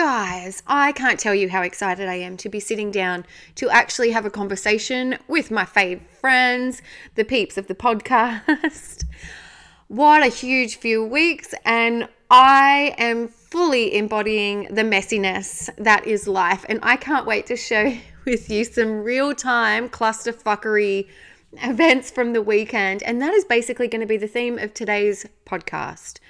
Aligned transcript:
guys, 0.00 0.62
I 0.66 0.92
can't 0.92 1.20
tell 1.20 1.34
you 1.34 1.50
how 1.50 1.60
excited 1.60 2.08
I 2.08 2.14
am 2.14 2.38
to 2.38 2.48
be 2.48 2.58
sitting 2.58 2.90
down 2.90 3.26
to 3.56 3.68
actually 3.68 4.12
have 4.12 4.24
a 4.24 4.30
conversation 4.30 5.18
with 5.28 5.50
my 5.50 5.66
fave 5.66 6.00
friends, 6.18 6.80
the 7.16 7.24
peeps 7.24 7.58
of 7.58 7.66
the 7.66 7.74
podcast. 7.74 9.04
what 9.88 10.22
a 10.22 10.28
huge 10.28 10.76
few 10.76 11.04
weeks, 11.04 11.52
and 11.66 12.08
I 12.30 12.94
am 12.96 13.28
fully 13.28 13.94
embodying 13.94 14.68
the 14.70 14.84
messiness 14.84 15.68
that 15.76 16.06
is 16.06 16.26
life. 16.26 16.64
And 16.70 16.80
I 16.82 16.96
can't 16.96 17.26
wait 17.26 17.44
to 17.48 17.56
share 17.56 18.00
with 18.24 18.48
you 18.48 18.64
some 18.64 19.02
real 19.02 19.34
time 19.34 19.90
clusterfuckery 19.90 21.08
events 21.62 22.10
from 22.10 22.32
the 22.32 22.40
weekend. 22.40 23.02
And 23.02 23.20
that 23.20 23.34
is 23.34 23.44
basically 23.44 23.86
going 23.86 24.00
to 24.00 24.06
be 24.06 24.16
the 24.16 24.26
theme 24.26 24.58
of 24.58 24.72
today's 24.72 25.26
podcast 25.44 26.20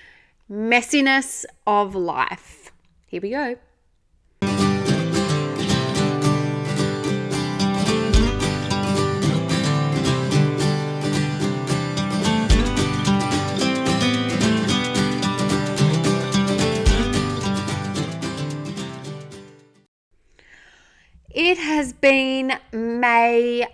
messiness 0.50 1.45
of 1.68 1.95
life. 1.95 2.59
Here 3.11 3.20
we 3.20 3.30
go. 3.30 3.56
It 21.33 21.58
has 21.58 21.92
been 21.92 22.52
May 22.72 23.66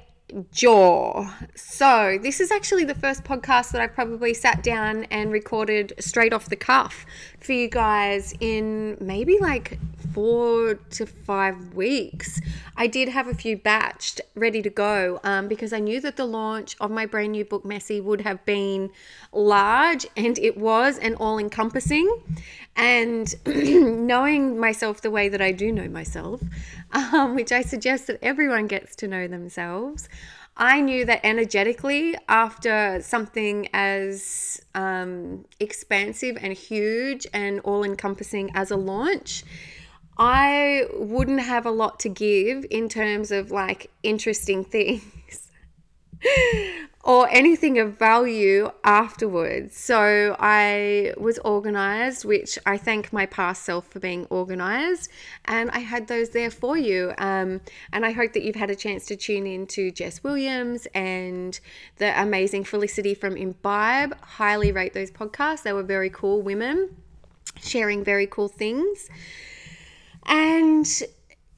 jaw. 0.51 1.33
So, 1.55 2.19
this 2.23 2.41
is 2.41 2.51
actually 2.51 2.85
the 2.85 2.95
first 2.95 3.25
podcast 3.25 3.73
that 3.73 3.81
I 3.81 3.87
probably 3.87 4.35
sat 4.35 4.63
down 4.63 5.05
and 5.05 5.31
recorded 5.31 5.93
straight 5.99 6.33
off 6.33 6.49
the 6.49 6.57
cuff 6.57 7.07
for 7.41 7.53
you 7.53 7.69
guys 7.69 8.35
in 8.41 8.97
maybe 9.01 9.39
like 9.39 9.79
four 10.13 10.75
to 10.75 11.07
five 11.07 11.75
weeks. 11.75 12.41
I 12.77 12.87
did 12.87 13.11
have 13.11 13.29
a 13.29 13.35
few 13.35 13.59
batched 13.59 14.21
ready 14.35 14.63
to 14.63 14.71
go 14.71 15.21
um, 15.25 15.47
because 15.47 15.73
I 15.73 15.79
knew 15.79 16.01
that 16.01 16.17
the 16.17 16.25
launch 16.25 16.75
of 16.81 16.91
my 16.91 17.07
brand 17.07 17.33
new 17.33 17.45
book, 17.45 17.65
Messy, 17.65 18.01
would 18.01 18.23
have 18.23 18.45
been 18.47 18.91
large 19.33 20.07
and 20.17 20.39
it 20.39 20.57
was 20.57 20.99
and 20.99 21.17
all 21.17 21.39
encompassing. 21.39 22.23
And 22.77 23.35
knowing 23.47 24.59
myself 24.59 25.03
the 25.03 25.11
way 25.11 25.29
that 25.29 25.43
I 25.43 25.53
do 25.53 25.71
know 25.71 25.89
myself, 25.89 26.43
um, 26.93 27.35
which 27.35 27.53
I 27.53 27.63
suggest 27.63 28.07
that 28.07 28.19
everyone 28.23 28.67
gets 28.67 28.97
to 28.97 29.09
know 29.09 29.29
themselves, 29.29 30.09
I 30.57 30.81
knew 30.81 31.05
that 31.05 31.21
energetically, 31.23 32.17
after 32.29 33.01
something 33.03 33.69
as 33.75 34.61
um, 34.75 35.45
expansive 35.61 36.39
and 36.41 36.55
huge 36.55 37.27
and 37.35 37.61
all 37.61 37.85
encompassing 37.85 38.51
as 38.55 38.71
a 38.71 38.77
launch, 38.77 39.45
I 40.17 40.87
wouldn't 40.95 41.41
have 41.41 41.67
a 41.67 41.71
lot 41.71 42.01
to 42.01 42.09
give 42.09 42.65
in 42.71 42.89
terms 42.89 43.31
of 43.31 43.51
like 43.51 43.91
interesting 44.03 44.65
things 44.77 45.46
or 47.05 47.29
anything 47.31 47.79
of 47.79 47.99
value 47.99 48.71
afterwards. 48.83 49.77
So 49.77 50.35
I 50.41 51.15
was 51.17 51.39
organized, 51.39 52.25
which 52.25 52.59
I 52.67 52.77
thank 52.79 53.13
my 53.13 53.27
past 53.27 53.63
self 53.63 53.87
for 53.87 54.01
being 54.01 54.27
organized, 54.27 55.11
and 55.45 55.71
I 55.71 55.79
had 55.79 56.09
those 56.09 56.31
there 56.31 56.51
for 56.51 56.77
you. 56.77 57.13
Um, 57.19 57.61
and 57.93 58.05
I 58.05 58.11
hope 58.13 58.33
that 58.33 58.43
you've 58.43 58.57
had 58.57 58.71
a 58.71 58.77
chance 58.77 59.07
to 59.07 59.17
tune 59.17 59.47
in 59.47 59.67
to 59.69 59.91
Jess 59.93 60.25
Williams 60.25 60.87
and 60.95 61.59
the 61.99 62.21
amazing 62.21 62.65
Felicity 62.65 63.15
from 63.15 63.37
Imbibe. 63.37 64.19
Highly 64.21 64.73
rate 64.73 64.93
those 64.93 65.11
podcasts, 65.11 65.63
they 65.63 65.73
were 65.73 65.85
very 65.85 66.11
cool 66.11 66.43
women 66.43 66.97
sharing 67.61 68.05
very 68.05 68.27
cool 68.27 68.49
things. 68.49 69.09
And 70.27 70.87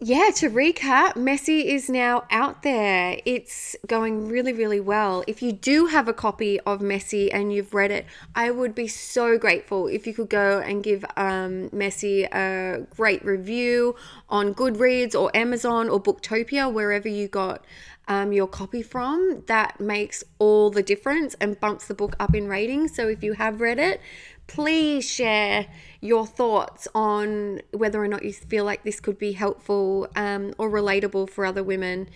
yeah, 0.01 0.31
to 0.37 0.49
recap, 0.49 1.17
Messy 1.17 1.69
is 1.73 1.91
now 1.91 2.25
out 2.31 2.63
there. 2.63 3.19
It's 3.25 3.75
going 3.89 4.29
really, 4.29 4.53
really 4.53 4.79
well. 4.79 5.25
If 5.27 5.43
you 5.43 5.51
do 5.51 5.87
have 5.87 6.07
a 6.07 6.13
copy 6.13 6.61
of 6.61 6.81
Messy 6.81 7.33
and 7.33 7.53
you've 7.53 7.75
read 7.75 7.91
it, 7.91 8.07
I 8.33 8.53
would 8.53 8.77
be 8.77 8.87
so 8.87 9.37
grateful 9.39 9.89
if 9.89 10.07
you 10.07 10.15
could 10.15 10.29
go 10.29 10.61
and 10.61 10.85
give 10.85 11.05
um, 11.17 11.69
Messy 11.73 12.23
a 12.25 12.87
great 12.95 13.25
review 13.25 13.97
on 14.29 14.55
Goodreads 14.55 15.21
or 15.21 15.37
Amazon 15.37 15.89
or 15.89 16.01
Booktopia, 16.01 16.73
wherever 16.73 17.09
you 17.09 17.27
got 17.27 17.65
um, 18.07 18.33
your 18.33 18.47
copy 18.47 18.83
from. 18.83 19.43
That 19.49 19.81
makes 19.81 20.23
all 20.39 20.71
the 20.71 20.83
difference 20.83 21.35
and 21.41 21.59
bumps 21.59 21.89
the 21.89 21.95
book 21.95 22.15
up 22.21 22.37
in 22.37 22.47
ratings. 22.47 22.95
So 22.95 23.09
if 23.09 23.25
you 23.25 23.33
have 23.33 23.61
read 23.61 23.81
it, 23.81 24.01
please 24.49 25.09
share 25.09 25.67
your 26.01 26.27
thoughts 26.27 26.89
on 26.95 27.61
whether 27.73 28.03
or 28.03 28.09
not 28.09 28.25
you 28.25 28.33
feel 28.33 28.65
like 28.65 28.83
this 28.83 28.99
could 28.99 29.19
be 29.19 29.33
helpful 29.33 30.09
um, 30.17 30.53
or 30.59 30.69
relatable 30.69 31.31
for 31.31 31.47
other 31.47 31.63
women. 31.63 32.09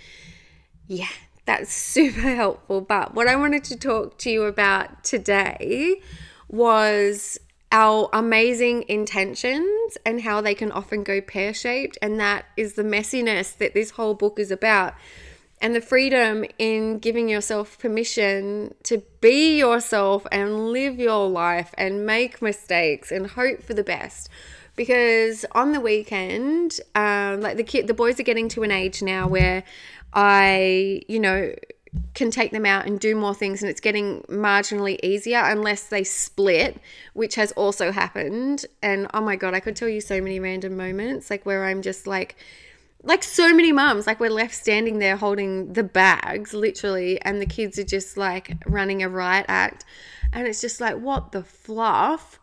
Yeah, 0.89 1.09
that's 1.45 1.73
super 1.95 2.35
helpful. 2.35 2.81
But 2.81 3.15
what 3.15 3.29
I 3.29 3.37
wanted 3.37 3.63
to 3.65 3.77
talk 3.77 4.19
to 4.19 4.31
you 4.31 4.45
about 4.45 5.05
today 5.05 6.01
was 6.49 7.39
our 7.71 8.11
amazing 8.13 8.85
intentions 8.89 9.97
and 10.05 10.21
how 10.21 10.41
they 10.41 10.55
can 10.55 10.71
often 10.73 11.03
go 11.03 11.21
pear 11.21 11.55
shaped. 11.55 11.97
And 12.03 12.21
that 12.21 12.45
is 12.57 12.75
the 12.75 12.83
messiness 12.83 13.57
that 13.57 13.73
this 13.73 13.93
whole 13.93 14.15
book 14.15 14.39
is 14.39 14.51
about 14.51 14.95
and 15.63 15.77
the 15.77 15.81
freedom 15.81 16.45
in 16.59 16.99
giving 16.99 17.29
yourself 17.29 17.79
permission 17.79 18.75
to 18.83 19.01
be 19.21 19.57
yourself 19.57 20.27
and 20.33 20.73
live 20.73 20.99
your 20.99 21.29
life 21.29 21.73
and 21.79 22.05
make 22.05 22.43
mistakes 22.43 23.13
and 23.13 23.29
hope 23.29 23.63
for 23.63 23.73
the 23.73 23.85
best. 23.85 24.29
Because 24.75 25.45
on 25.53 25.71
the 25.73 25.81
weekend 25.81 26.81
um, 26.97 27.41
like 27.41 27.57
the 27.57 27.63
kid 27.63 27.87
the 27.87 27.95
boys 27.95 28.19
are 28.19 28.25
getting 28.25 28.49
to 28.49 28.65
an 28.65 28.71
age 28.71 29.03
now 29.03 29.29
where 29.29 29.63
i 30.15 31.03
you 31.09 31.21
know 31.21 31.55
can 32.15 32.31
take 32.31 32.53
them 32.53 32.65
out 32.65 32.87
and 32.87 32.99
do 32.99 33.15
more 33.15 33.35
things 33.35 33.63
and 33.63 33.71
it's 33.71 33.81
getting 33.81 34.23
marginally 34.23 34.99
easier 35.03 35.43
unless 35.45 35.85
they 35.85 36.03
split 36.03 36.79
which 37.13 37.35
has 37.35 37.53
also 37.53 37.93
happened. 37.93 38.65
And 38.83 39.09
oh 39.13 39.21
my 39.21 39.37
god 39.37 39.53
i 39.55 39.61
could 39.61 39.77
tell 39.77 39.89
you 39.91 40.01
so 40.01 40.21
many 40.21 40.41
random 40.41 40.77
moments 40.77 41.31
like 41.31 41.45
where 41.45 41.67
i'm 41.67 41.83
just 41.83 42.07
like 42.07 42.37
like 43.05 43.23
so 43.23 43.53
many 43.53 43.73
mums, 43.73 44.07
like 44.07 44.21
we're 44.21 44.31
left 44.31 44.55
standing 44.55 44.99
there 44.99 45.17
holding 45.17 45.73
the 45.73 45.83
bags, 45.83 46.55
literally, 46.55 47.21
and 47.23 47.41
the 47.41 47.47
kids 47.47 47.79
are 47.79 47.85
just 47.85 48.17
like 48.17 48.57
running 48.67 49.03
a 49.03 49.09
riot 49.09 49.47
act. 49.49 49.85
And 50.33 50.47
it's 50.47 50.61
just 50.61 50.81
like, 50.81 50.97
what 50.97 51.33
the 51.33 51.43
fluff 51.43 52.39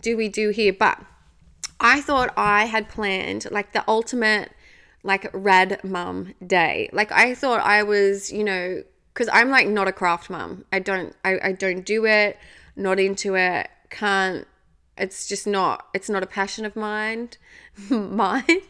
do 0.00 0.16
we 0.16 0.28
do 0.28 0.50
here? 0.50 0.72
But 0.72 1.00
I 1.80 2.00
thought 2.00 2.32
I 2.36 2.64
had 2.64 2.88
planned 2.88 3.50
like 3.50 3.72
the 3.72 3.84
ultimate, 3.86 4.50
like 5.04 5.30
rad 5.32 5.82
mum 5.84 6.34
day. 6.44 6.90
Like 6.92 7.12
I 7.12 7.34
thought 7.34 7.60
I 7.60 7.84
was, 7.84 8.32
you 8.32 8.44
know, 8.44 8.82
because 9.14 9.28
I'm 9.32 9.50
like 9.50 9.68
not 9.68 9.88
a 9.88 9.92
craft 9.92 10.30
mum. 10.30 10.64
I 10.72 10.80
don't, 10.80 11.14
I, 11.24 11.38
I 11.42 11.52
don't 11.52 11.84
do 11.84 12.06
it, 12.06 12.38
not 12.74 12.98
into 12.98 13.36
it, 13.36 13.68
can't. 13.90 14.46
It's 14.98 15.26
just 15.26 15.46
not. 15.46 15.88
It's 15.94 16.10
not 16.10 16.22
a 16.22 16.26
passion 16.26 16.64
of 16.64 16.74
mine. 16.76 17.30
mine. 17.90 18.62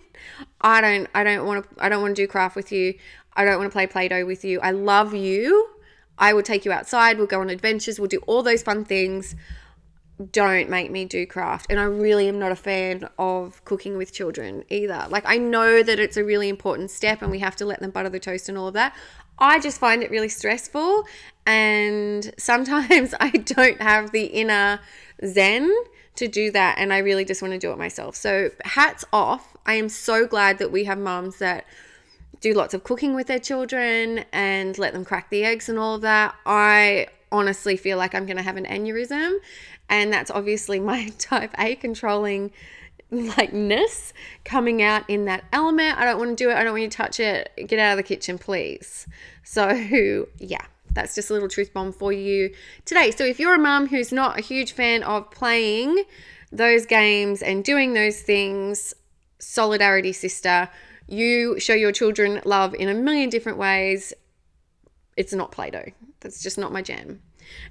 I 0.60 0.81
don't 0.81 1.09
I 1.15 1.25
don't 1.25 1.47
want 1.47 1.69
to 1.69 1.84
I 1.84 1.88
don't 1.88 2.03
want 2.03 2.16
to 2.16 2.22
do 2.22 2.27
craft 2.27 2.56
with 2.56 2.72
you. 2.72 2.94
I 3.34 3.44
don't 3.44 3.59
want 3.59 3.71
to 3.71 3.72
play 3.72 3.87
Play-Doh 3.87 4.27
with 4.27 4.44
you. 4.44 4.60
I 4.60 4.72
love 4.72 5.15
you. 5.15 5.69
I 6.19 6.34
will 6.34 6.43
take 6.43 6.65
you 6.65 6.72
outside, 6.72 7.19
we'll 7.19 7.27
go 7.27 7.41
on 7.41 7.50
adventures, 7.50 7.99
we'll 7.99 8.09
do 8.09 8.21
all 8.27 8.43
those 8.43 8.62
fun 8.62 8.84
things. 8.84 9.34
Don't 10.31 10.69
make 10.69 10.91
me 10.91 11.05
do 11.05 11.27
craft. 11.27 11.66
And 11.69 11.81
I 11.81 11.84
really 11.84 12.28
am 12.28 12.38
not 12.38 12.53
a 12.53 12.56
fan 12.56 13.09
of 13.19 13.65
cooking 13.65 13.97
with 13.97 14.12
children 14.12 14.62
either. 14.69 15.06
Like 15.09 15.25
I 15.27 15.38
know 15.38 15.83
that 15.83 15.99
it's 15.99 16.16
a 16.16 16.25
really 16.25 16.49
important 16.49 16.91
step 16.91 17.22
and 17.22 17.31
we 17.31 17.41
have 17.41 17.56
to 17.56 17.65
let 17.66 17.81
them 17.81 17.91
butter 17.91 18.09
the 18.09 18.21
toast 18.21 18.49
and 18.49 18.56
all 18.56 18.69
of 18.69 18.75
that. 18.75 18.94
I 19.39 19.59
just 19.59 19.81
find 19.81 20.03
it 20.03 20.10
really 20.10 20.28
stressful 20.28 21.04
and 21.47 22.33
sometimes 22.39 23.15
I 23.21 23.31
don't 23.31 23.81
have 23.81 24.12
the 24.12 24.27
inner 24.27 24.81
zen 25.27 25.75
to 26.16 26.28
do 26.28 26.50
that 26.50 26.76
and 26.78 26.92
I 26.92 26.98
really 26.98 27.24
just 27.24 27.40
want 27.42 27.52
to 27.52 27.58
do 27.58 27.72
it 27.72 27.78
myself. 27.78 28.16
So 28.16 28.50
hats 28.64 29.04
off 29.12 29.52
I 29.66 29.74
am 29.74 29.88
so 29.88 30.26
glad 30.26 30.59
that 30.59 30.72
we 30.72 30.84
have 30.84 30.98
moms 30.98 31.38
that 31.38 31.64
do 32.41 32.54
lots 32.54 32.74
of 32.74 32.82
cooking 32.82 33.14
with 33.14 33.28
their 33.28 33.38
children 33.38 34.24
and 34.32 34.76
let 34.76 34.92
them 34.92 35.04
crack 35.04 35.30
the 35.30 35.44
eggs 35.44 35.68
and 35.68 35.78
all 35.78 35.94
of 35.94 36.00
that. 36.03 36.34
I 36.44 37.06
honestly 37.30 37.76
feel 37.76 37.97
like 37.97 38.14
I'm 38.14 38.26
going 38.26 38.36
to 38.36 38.42
have 38.42 38.56
an 38.56 38.66
aneurysm. 38.66 39.38
And 39.88 40.12
that's 40.12 40.30
obviously 40.30 40.80
my 40.80 41.09
type 41.18 41.54
A 41.59 41.76
controlling 41.76 42.50
likeness 43.10 44.12
coming 44.44 44.82
out 44.82 45.08
in 45.08 45.26
that 45.26 45.44
element. 45.53 45.98
I 45.98 46.04
don't 46.04 46.18
want 46.18 46.36
to 46.36 46.44
do 46.44 46.50
it. 46.50 46.54
I 46.54 46.65
don't 46.65 46.72
want 46.72 46.82
you 46.82 46.88
to 46.91 46.97
touch 46.97 47.20
it. 47.20 47.53
Get 47.68 47.78
out 47.78 47.92
of 47.92 47.97
the 47.98 48.03
kitchen, 48.03 48.38
please. 48.38 49.06
So, 49.44 49.68
yeah, 50.38 50.65
that's 50.94 51.15
just 51.15 51.30
a 51.30 51.33
little 51.33 51.48
truth 51.48 51.72
bomb 51.72 51.92
for 51.92 52.12
you 52.12 52.54
today. 52.84 53.10
So, 53.10 53.24
if 53.24 53.41
you're 53.41 53.54
a 53.54 53.59
mum 53.59 53.89
who's 53.89 54.12
not 54.12 54.39
a 54.39 54.42
huge 54.42 54.72
fan 54.72 55.03
of 55.03 55.30
playing 55.30 56.04
those 56.53 56.86
games 56.86 57.42
and 57.42 57.65
doing 57.65 57.94
those 57.94 58.21
things, 58.21 58.94
solidarity 59.42 60.12
sister. 60.12 60.68
You 61.09 61.59
show 61.59 61.74
your 61.74 61.92
children 61.92 62.41
love 62.44 62.74
in 62.74 62.89
a 62.89 62.94
million 62.94 63.28
different 63.28 63.59
ways. 63.59 64.12
It's 65.16 65.33
not 65.33 65.50
Play 65.50 65.71
Doh. 65.71 65.91
That's 66.21 66.42
just 66.42 66.56
not 66.56 66.72
my 66.72 66.80
jam. 66.80 67.21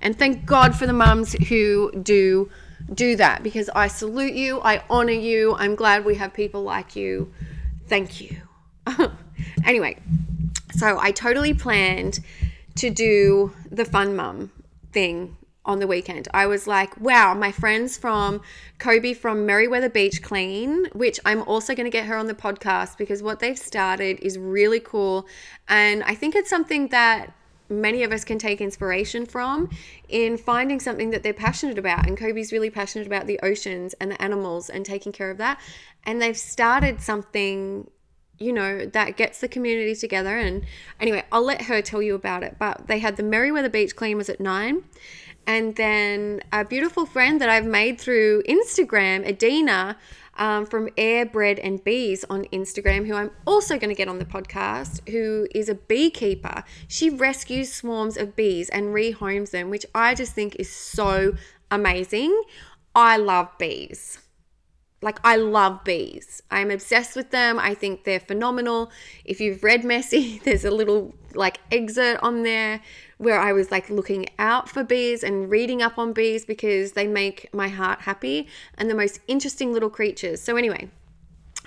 And 0.01 0.18
thank 0.18 0.45
God 0.45 0.75
for 0.75 0.85
the 0.85 0.94
mums 0.94 1.33
who 1.33 1.91
do 2.03 2.50
do 2.94 3.15
that 3.15 3.44
because 3.44 3.69
I 3.69 3.88
salute 3.88 4.33
you, 4.33 4.59
I 4.62 4.83
honor 4.89 5.13
you. 5.13 5.56
I'm 5.56 5.75
glad 5.75 6.03
we 6.03 6.15
have 6.15 6.33
people 6.33 6.63
like 6.63 6.95
you. 6.95 7.31
Thank 7.88 8.19
you. 8.19 8.38
anyway, 9.65 9.97
so 10.71 10.97
I 11.00 11.12
totally 11.12 11.53
planned 11.53 12.19
to 12.75 12.89
do 12.89 13.53
the 13.69 13.85
fun 13.85 14.15
mum 14.15 14.51
thing 14.91 15.38
on 15.63 15.79
the 15.79 15.88
weekend. 15.88 16.27
I 16.33 16.47
was 16.47 16.65
like, 16.65 17.00
wow, 17.00 17.33
my 17.33 17.51
friends 17.51 17.97
from 17.97 18.41
Kobe 18.79 19.13
from 19.13 19.45
Merewether 19.45 19.94
Beach 19.94 20.21
Clean, 20.21 20.85
which 20.94 21.19
I'm 21.23 21.44
also 21.44 21.75
going 21.75 21.85
to 21.85 21.91
get 21.91 22.06
her 22.06 22.18
on 22.18 22.27
the 22.27 22.33
podcast 22.33 22.97
because 22.97 23.21
what 23.21 23.39
they've 23.39 23.57
started 23.57 24.19
is 24.21 24.39
really 24.39 24.79
cool. 24.79 25.27
And 25.68 26.03
I 26.03 26.15
think 26.15 26.35
it's 26.35 26.50
something 26.50 26.88
that 26.88 27.33
many 27.69 28.03
of 28.03 28.12
us 28.12 28.25
can 28.25 28.38
take 28.38 28.59
inspiration 28.59 29.25
from 29.25 29.69
in 30.09 30.38
finding 30.38 30.79
something 30.79 31.12
that 31.12 31.21
they're 31.21 31.33
passionate 31.33 31.77
about. 31.77 32.07
And 32.07 32.18
Kobe's 32.18 32.51
really 32.51 32.69
passionate 32.69 33.07
about 33.07 33.27
the 33.27 33.39
oceans 33.41 33.94
and 34.01 34.12
the 34.12 34.21
animals 34.21 34.69
and 34.69 34.83
taking 34.83 35.12
care 35.12 35.29
of 35.29 35.38
that. 35.38 35.59
And 36.03 36.21
they've 36.21 36.38
started 36.38 37.01
something 37.01 37.89
you 38.41 38.51
know, 38.51 38.85
that 38.85 39.17
gets 39.17 39.39
the 39.39 39.47
community 39.47 39.95
together. 39.95 40.38
And 40.38 40.65
anyway, 40.99 41.23
I'll 41.31 41.45
let 41.45 41.63
her 41.63 41.81
tell 41.81 42.01
you 42.01 42.15
about 42.15 42.43
it. 42.43 42.57
But 42.59 42.88
they 42.88 42.99
had 42.99 43.17
the 43.17 43.23
Merewether 43.23 43.71
Beach 43.71 43.95
Clean 43.95 44.17
was 44.17 44.29
at 44.29 44.39
nine. 44.39 44.83
And 45.47 45.75
then 45.75 46.41
a 46.51 46.63
beautiful 46.63 47.05
friend 47.05 47.41
that 47.41 47.49
I've 47.49 47.65
made 47.65 47.99
through 47.99 48.43
Instagram, 48.43 49.27
Adina, 49.27 49.97
um, 50.38 50.65
from 50.65 50.89
Air 50.97 51.25
Bread 51.25 51.59
and 51.59 51.83
Bees 51.83 52.23
on 52.29 52.45
Instagram, 52.45 53.05
who 53.05 53.15
I'm 53.15 53.31
also 53.45 53.77
going 53.77 53.89
to 53.89 53.95
get 53.95 54.07
on 54.07 54.19
the 54.19 54.25
podcast, 54.25 55.07
who 55.09 55.47
is 55.53 55.67
a 55.67 55.75
beekeeper. 55.75 56.63
She 56.87 57.09
rescues 57.09 57.73
swarms 57.73 58.17
of 58.17 58.35
bees 58.35 58.69
and 58.69 58.87
rehomes 58.87 59.51
them, 59.51 59.69
which 59.69 59.85
I 59.94 60.15
just 60.15 60.33
think 60.33 60.55
is 60.57 60.69
so 60.69 61.33
amazing. 61.69 62.39
I 62.95 63.17
love 63.17 63.49
bees 63.57 64.19
like 65.01 65.19
I 65.24 65.36
love 65.36 65.83
bees. 65.83 66.44
I'm 66.51 66.69
obsessed 66.69 67.15
with 67.15 67.31
them. 67.31 67.57
I 67.57 67.74
think 67.74 68.03
they're 68.03 68.19
phenomenal. 68.19 68.92
If 69.25 69.42
you've 69.42 69.63
read 69.63 69.83
Messy, 69.83 70.39
there's 70.44 70.65
a 70.65 70.71
little 70.71 71.15
like 71.33 71.59
excerpt 71.71 72.21
on 72.24 72.44
there 72.44 72.81
where 73.18 73.39
I 73.39 73.53
was 73.53 73.71
like 73.71 73.89
looking 73.89 74.27
out 74.38 74.69
for 74.69 74.83
bees 74.83 75.24
and 75.24 75.50
reading 75.50 75.81
up 75.81 75.98
on 75.98 76.13
bees 76.13 76.45
because 76.45 76.92
they 76.94 77.07
make 77.07 77.51
my 77.53 77.68
heart 77.68 78.01
happy 78.01 78.48
and 78.77 78.89
the 78.89 78.95
most 78.95 79.19
interesting 79.27 79.74
little 79.74 79.89
creatures. 79.89 80.42
So 80.42 80.56
anyway, 80.56 80.89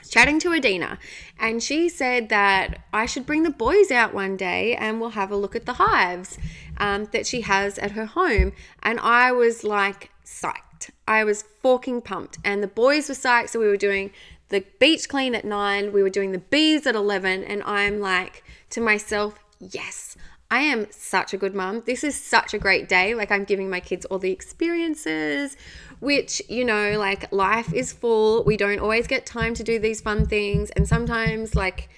chatting 0.09 0.39
to 0.41 0.53
Adina, 0.53 0.99
and 1.39 1.63
she 1.63 1.89
said 1.89 2.29
that 2.29 2.85
I 2.93 3.07
should 3.07 3.27
bring 3.27 3.43
the 3.43 3.51
boys 3.51 3.91
out 3.91 4.15
one 4.15 4.37
day 4.37 4.77
and 4.77 5.01
we'll 5.01 5.11
have 5.11 5.31
a 5.31 5.37
look 5.37 5.57
at 5.57 5.67
the 5.67 5.75
hives 5.75 6.39
um, 6.77 7.07
that 7.13 7.27
she 7.27 7.43
has 7.43 7.79
at 7.79 7.93
her 7.93 8.07
home. 8.07 8.53
And 8.83 9.01
I 9.01 9.33
was 9.33 9.65
like, 9.65 10.11
psyched. 10.25 10.91
I 11.06 11.25
was 11.25 11.43
forking 11.43 12.00
pumped, 12.00 12.38
and 12.44 12.62
the 12.62 12.69
boys 12.69 13.09
were 13.09 13.15
psyched. 13.15 13.50
So 13.50 13.61
we 13.61 13.67
were 13.67 13.76
doing 13.76 14.11
the 14.49 14.65
beach 14.79 15.09
clean 15.09 15.35
at 15.35 15.44
nine, 15.44 15.93
we 15.93 16.03
were 16.03 16.11
doing 16.11 16.32
the 16.32 16.38
bees 16.38 16.87
at 16.87 16.94
11, 16.94 17.44
and 17.44 17.62
I'm 17.65 18.00
like 18.00 18.44
to 18.71 18.81
myself, 18.81 19.38
yes. 19.59 20.17
I 20.50 20.61
am 20.61 20.87
such 20.91 21.32
a 21.35 21.37
good 21.37 21.55
mum. 21.55 21.82
This 21.87 22.05
is 22.05 22.15
such 22.21 22.55
a 22.55 22.59
great 22.59 22.88
day. 22.88 23.15
Like, 23.15 23.32
I'm 23.32 23.44
giving 23.44 23.69
my 23.69 23.81
kids 23.81 24.05
all 24.05 24.19
the 24.19 24.31
experiences, 24.31 25.56
which, 26.00 26.41
you 26.49 26.65
know, 26.65 26.97
like 26.99 27.32
life 27.32 27.73
is 27.73 27.93
full. 27.93 28.44
We 28.44 28.56
don't 28.56 28.79
always 28.79 29.06
get 29.06 29.27
time 29.27 29.55
to 29.55 29.65
do 29.65 29.79
these 29.79 30.00
fun 30.00 30.27
things. 30.27 30.70
And 30.70 30.87
sometimes, 30.87 31.56
like, 31.56 31.88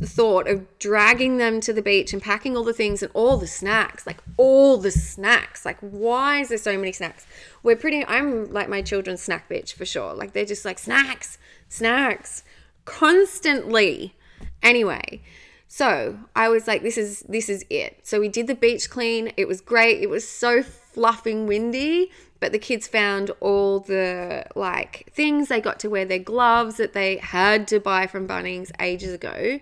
the 0.00 0.06
thought 0.06 0.48
of 0.48 0.66
dragging 0.78 1.36
them 1.36 1.60
to 1.60 1.72
the 1.74 1.82
beach 1.82 2.12
and 2.12 2.22
packing 2.22 2.56
all 2.56 2.64
the 2.64 2.72
things 2.72 3.02
and 3.02 3.12
all 3.14 3.36
the 3.36 3.46
snacks, 3.46 4.06
like 4.06 4.16
all 4.38 4.78
the 4.78 4.90
snacks. 4.90 5.66
Like, 5.66 5.78
why 5.80 6.40
is 6.40 6.48
there 6.48 6.58
so 6.58 6.76
many 6.76 6.90
snacks? 6.90 7.26
We're 7.62 7.76
pretty, 7.76 8.04
I'm 8.06 8.50
like 8.50 8.70
my 8.70 8.80
children's 8.80 9.22
snack 9.22 9.48
bitch 9.48 9.74
for 9.74 9.84
sure. 9.84 10.14
Like, 10.14 10.32
they're 10.32 10.46
just 10.46 10.64
like 10.64 10.78
snacks, 10.78 11.36
snacks, 11.68 12.42
constantly. 12.86 14.16
Anyway, 14.62 15.20
so 15.68 16.18
I 16.34 16.48
was 16.48 16.66
like, 16.66 16.82
this 16.82 16.98
is 16.98 17.20
this 17.28 17.48
is 17.48 17.64
it. 17.70 18.00
So 18.02 18.18
we 18.18 18.28
did 18.28 18.46
the 18.46 18.54
beach 18.54 18.90
clean. 18.90 19.32
It 19.36 19.46
was 19.46 19.60
great. 19.60 20.02
It 20.02 20.10
was 20.10 20.26
so 20.26 20.62
fluffing 20.62 21.46
windy 21.46 22.10
but 22.40 22.52
the 22.52 22.58
kids 22.58 22.88
found 22.88 23.30
all 23.40 23.80
the 23.80 24.44
like 24.56 25.06
things 25.12 25.48
they 25.48 25.60
got 25.60 25.78
to 25.80 25.88
wear 25.88 26.06
their 26.06 26.18
gloves 26.18 26.78
that 26.78 26.94
they 26.94 27.18
had 27.18 27.68
to 27.68 27.78
buy 27.78 28.06
from 28.06 28.26
Bunnings 28.26 28.72
ages 28.80 29.12
ago. 29.12 29.60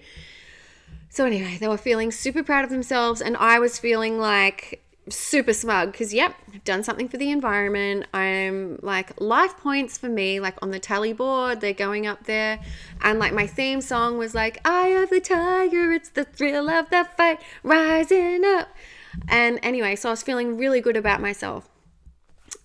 So 1.10 1.26
anyway, 1.26 1.56
they 1.58 1.68
were 1.68 1.76
feeling 1.76 2.12
super 2.12 2.44
proud 2.44 2.64
of 2.64 2.70
themselves 2.70 3.20
and 3.20 3.36
I 3.36 3.58
was 3.58 3.78
feeling 3.78 4.18
like 4.18 4.84
super 5.10 5.54
smug 5.54 5.90
because 5.90 6.12
yep 6.12 6.34
i've 6.52 6.62
done 6.64 6.84
something 6.84 7.08
for 7.08 7.16
the 7.16 7.30
environment. 7.30 8.06
I'm 8.12 8.78
like 8.82 9.18
life 9.20 9.56
points 9.56 9.96
for 9.96 10.08
me 10.08 10.38
like 10.38 10.56
on 10.60 10.70
the 10.70 10.78
tally 10.78 11.14
board 11.14 11.60
they're 11.60 11.72
going 11.72 12.06
up 12.06 12.24
there. 12.24 12.60
And 13.00 13.18
like 13.18 13.32
my 13.32 13.46
theme 13.46 13.80
song 13.80 14.18
was 14.18 14.34
like 14.34 14.60
eye 14.66 14.88
of 14.88 15.10
the 15.10 15.20
tiger 15.20 15.92
it's 15.92 16.10
the 16.10 16.24
thrill 16.24 16.68
of 16.68 16.90
the 16.90 17.08
fight 17.16 17.40
rising 17.62 18.44
up. 18.44 18.68
And 19.28 19.58
anyway 19.62 19.96
so 19.96 20.10
i 20.10 20.12
was 20.12 20.22
feeling 20.22 20.58
really 20.58 20.82
good 20.82 20.96
about 20.96 21.20
myself 21.20 21.68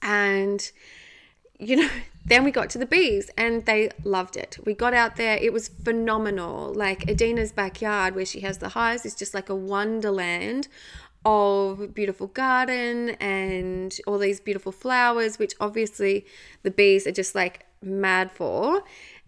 and, 0.02 0.72
you 1.60 1.76
know, 1.76 1.90
then 2.26 2.44
we 2.44 2.52
got 2.52 2.70
to 2.72 2.78
the 2.78 2.86
bees 2.86 3.30
and 3.38 3.66
they 3.66 3.90
loved 4.04 4.38
it. 4.38 4.58
We 4.66 4.74
got 4.74 4.94
out 4.94 5.18
there, 5.18 5.38
it 5.38 5.52
was 5.52 5.68
phenomenal. 5.68 6.74
Like 6.74 7.06
Adina's 7.08 7.52
backyard, 7.52 8.16
where 8.16 8.26
she 8.26 8.42
has 8.42 8.60
the 8.60 8.70
hives, 8.70 9.06
is 9.06 9.16
just 9.16 9.34
like 9.34 9.50
a 9.50 9.56
wonderland 9.56 10.68
of 11.26 11.94
beautiful 11.94 12.28
garden 12.28 13.12
and 13.12 13.98
all 14.08 14.18
these 14.18 14.40
beautiful 14.40 14.72
flowers, 14.72 15.40
which 15.40 15.54
obviously 15.60 16.26
the 16.64 16.72
bees 16.72 17.08
are 17.08 17.12
just 17.12 17.34
like 17.36 17.66
mad 17.82 18.32
for 18.32 18.84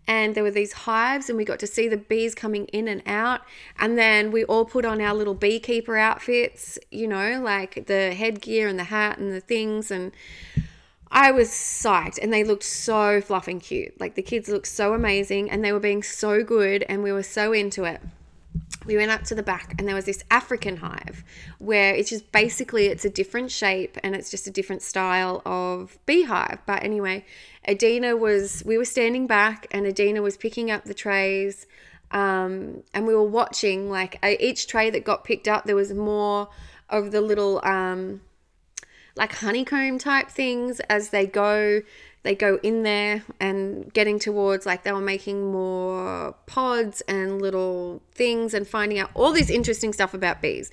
and 0.07 0.35
there 0.35 0.43
were 0.43 0.51
these 0.51 0.73
hives 0.73 1.29
and 1.29 1.37
we 1.37 1.45
got 1.45 1.59
to 1.59 1.67
see 1.67 1.87
the 1.87 1.97
bees 1.97 2.35
coming 2.35 2.65
in 2.67 2.87
and 2.87 3.01
out 3.05 3.41
and 3.79 3.97
then 3.97 4.31
we 4.31 4.43
all 4.45 4.65
put 4.65 4.85
on 4.85 5.01
our 5.01 5.13
little 5.13 5.33
beekeeper 5.33 5.97
outfits 5.97 6.77
you 6.91 7.07
know 7.07 7.41
like 7.41 7.87
the 7.87 8.13
headgear 8.13 8.67
and 8.67 8.77
the 8.77 8.85
hat 8.85 9.17
and 9.17 9.31
the 9.33 9.41
things 9.41 9.91
and 9.91 10.11
I 11.11 11.31
was 11.31 11.49
psyched 11.49 12.19
and 12.21 12.33
they 12.33 12.43
looked 12.43 12.63
so 12.63 13.21
fluff 13.21 13.47
and 13.47 13.61
cute. 13.61 13.99
Like 14.01 14.15
the 14.15 14.21
kids 14.21 14.49
looked 14.49 14.67
so 14.67 14.93
amazing 14.93 15.49
and 15.49 15.63
they 15.63 15.71
were 15.71 15.79
being 15.79 16.03
so 16.03 16.43
good 16.43 16.83
and 16.89 17.03
we 17.03 17.11
were 17.13 17.23
so 17.23 17.53
into 17.53 17.85
it. 17.85 18.01
We 18.85 18.97
went 18.97 19.11
up 19.11 19.23
to 19.25 19.35
the 19.35 19.41
back 19.41 19.75
and 19.77 19.87
there 19.87 19.95
was 19.95 20.05
this 20.05 20.23
African 20.29 20.77
hive 20.77 21.23
where 21.57 21.95
it's 21.95 22.09
just 22.09 22.31
basically 22.31 22.87
it's 22.87 23.05
a 23.05 23.09
different 23.09 23.49
shape 23.49 23.97
and 24.03 24.13
it's 24.13 24.29
just 24.29 24.45
a 24.45 24.51
different 24.51 24.81
style 24.81 25.41
of 25.45 25.97
beehive. 26.05 26.59
But 26.65 26.83
anyway, 26.83 27.25
Adina 27.67 28.15
was, 28.15 28.63
we 28.65 28.77
were 28.77 28.85
standing 28.85 29.27
back 29.27 29.67
and 29.71 29.85
Adina 29.85 30.21
was 30.21 30.37
picking 30.37 30.71
up 30.71 30.85
the 30.85 30.93
trays. 30.93 31.67
Um, 32.11 32.83
and 32.93 33.07
we 33.07 33.15
were 33.15 33.23
watching 33.23 33.89
like 33.89 34.23
each 34.39 34.67
tray 34.67 34.89
that 34.89 35.03
got 35.03 35.23
picked 35.23 35.47
up, 35.47 35.65
there 35.65 35.75
was 35.75 35.93
more 35.93 36.49
of 36.89 37.11
the 37.11 37.21
little, 37.21 37.65
um, 37.65 38.21
like 39.15 39.33
honeycomb 39.33 39.97
type 39.97 40.29
things 40.29 40.79
as 40.81 41.09
they 41.09 41.25
go 41.25 41.81
they 42.23 42.35
go 42.35 42.59
in 42.63 42.81
there 42.81 43.23
and 43.39 43.93
getting 43.93 44.17
towards 44.17 44.65
like 44.65 44.83
they 44.83 44.91
were 44.91 44.99
making 44.99 45.51
more 45.51 46.33
pods 46.47 47.01
and 47.01 47.39
little 47.39 48.01
things 48.13 48.53
and 48.55 48.67
finding 48.67 48.97
out 48.97 49.11
all 49.13 49.31
this 49.31 49.49
interesting 49.49 49.93
stuff 49.93 50.13
about 50.13 50.41
bees 50.41 50.71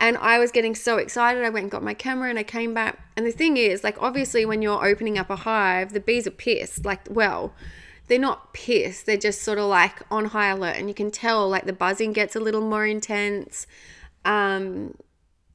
and 0.00 0.16
I 0.16 0.38
was 0.38 0.50
getting 0.50 0.74
so 0.74 0.96
excited. 0.96 1.44
I 1.44 1.50
went 1.50 1.64
and 1.64 1.70
got 1.70 1.82
my 1.82 1.92
camera 1.92 2.30
and 2.30 2.38
I 2.38 2.42
came 2.42 2.72
back. 2.72 2.98
And 3.16 3.26
the 3.26 3.32
thing 3.32 3.58
is, 3.58 3.84
like, 3.84 4.00
obviously, 4.00 4.46
when 4.46 4.62
you're 4.62 4.84
opening 4.84 5.18
up 5.18 5.28
a 5.28 5.36
hive, 5.36 5.92
the 5.92 6.00
bees 6.00 6.26
are 6.26 6.30
pissed. 6.30 6.86
Like, 6.86 7.02
well, 7.10 7.52
they're 8.08 8.18
not 8.18 8.54
pissed. 8.54 9.04
They're 9.04 9.18
just 9.18 9.42
sort 9.42 9.58
of 9.58 9.66
like 9.66 10.00
on 10.10 10.24
high 10.26 10.48
alert. 10.48 10.76
And 10.78 10.88
you 10.88 10.94
can 10.94 11.10
tell, 11.10 11.46
like, 11.50 11.66
the 11.66 11.74
buzzing 11.74 12.14
gets 12.14 12.34
a 12.34 12.40
little 12.40 12.62
more 12.62 12.86
intense. 12.86 13.66
Um, 14.24 14.94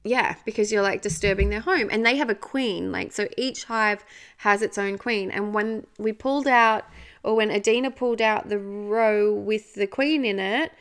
yeah, 0.03 0.35
because 0.45 0.71
you're 0.71 0.83
like 0.83 1.01
disturbing 1.01 1.49
their 1.49 1.61
home. 1.61 1.89
And 1.91 2.05
they 2.05 2.17
have 2.17 2.29
a 2.29 2.35
queen. 2.35 2.91
Like, 2.91 3.13
so 3.13 3.27
each 3.37 3.63
hive 3.63 4.05
has 4.37 4.61
its 4.61 4.77
own 4.77 4.99
queen. 4.99 5.31
And 5.31 5.55
when 5.55 5.87
we 5.97 6.13
pulled 6.13 6.47
out, 6.47 6.85
or 7.23 7.35
when 7.35 7.49
Adina 7.49 7.89
pulled 7.89 8.21
out 8.21 8.49
the 8.49 8.59
row 8.59 9.33
with 9.33 9.73
the 9.73 9.87
queen 9.87 10.23
in 10.23 10.37
it, 10.37 10.71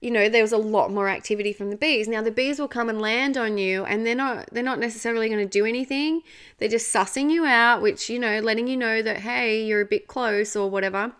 you 0.00 0.10
know 0.10 0.28
there 0.28 0.42
was 0.42 0.52
a 0.52 0.58
lot 0.58 0.92
more 0.92 1.08
activity 1.08 1.52
from 1.52 1.70
the 1.70 1.76
bees. 1.76 2.06
Now 2.06 2.22
the 2.22 2.30
bees 2.30 2.58
will 2.58 2.68
come 2.68 2.88
and 2.88 3.00
land 3.00 3.36
on 3.36 3.56
you 3.56 3.84
and 3.84 4.06
they're 4.06 4.14
not 4.14 4.48
they're 4.52 4.62
not 4.62 4.78
necessarily 4.78 5.28
going 5.28 5.40
to 5.40 5.50
do 5.50 5.64
anything. 5.64 6.22
They're 6.58 6.68
just 6.68 6.94
sussing 6.94 7.30
you 7.30 7.46
out 7.46 7.80
which 7.80 8.10
you 8.10 8.18
know 8.18 8.40
letting 8.40 8.68
you 8.68 8.76
know 8.76 9.02
that 9.02 9.18
hey 9.18 9.64
you're 9.64 9.80
a 9.80 9.86
bit 9.86 10.06
close 10.06 10.54
or 10.54 10.68
whatever. 10.68 11.12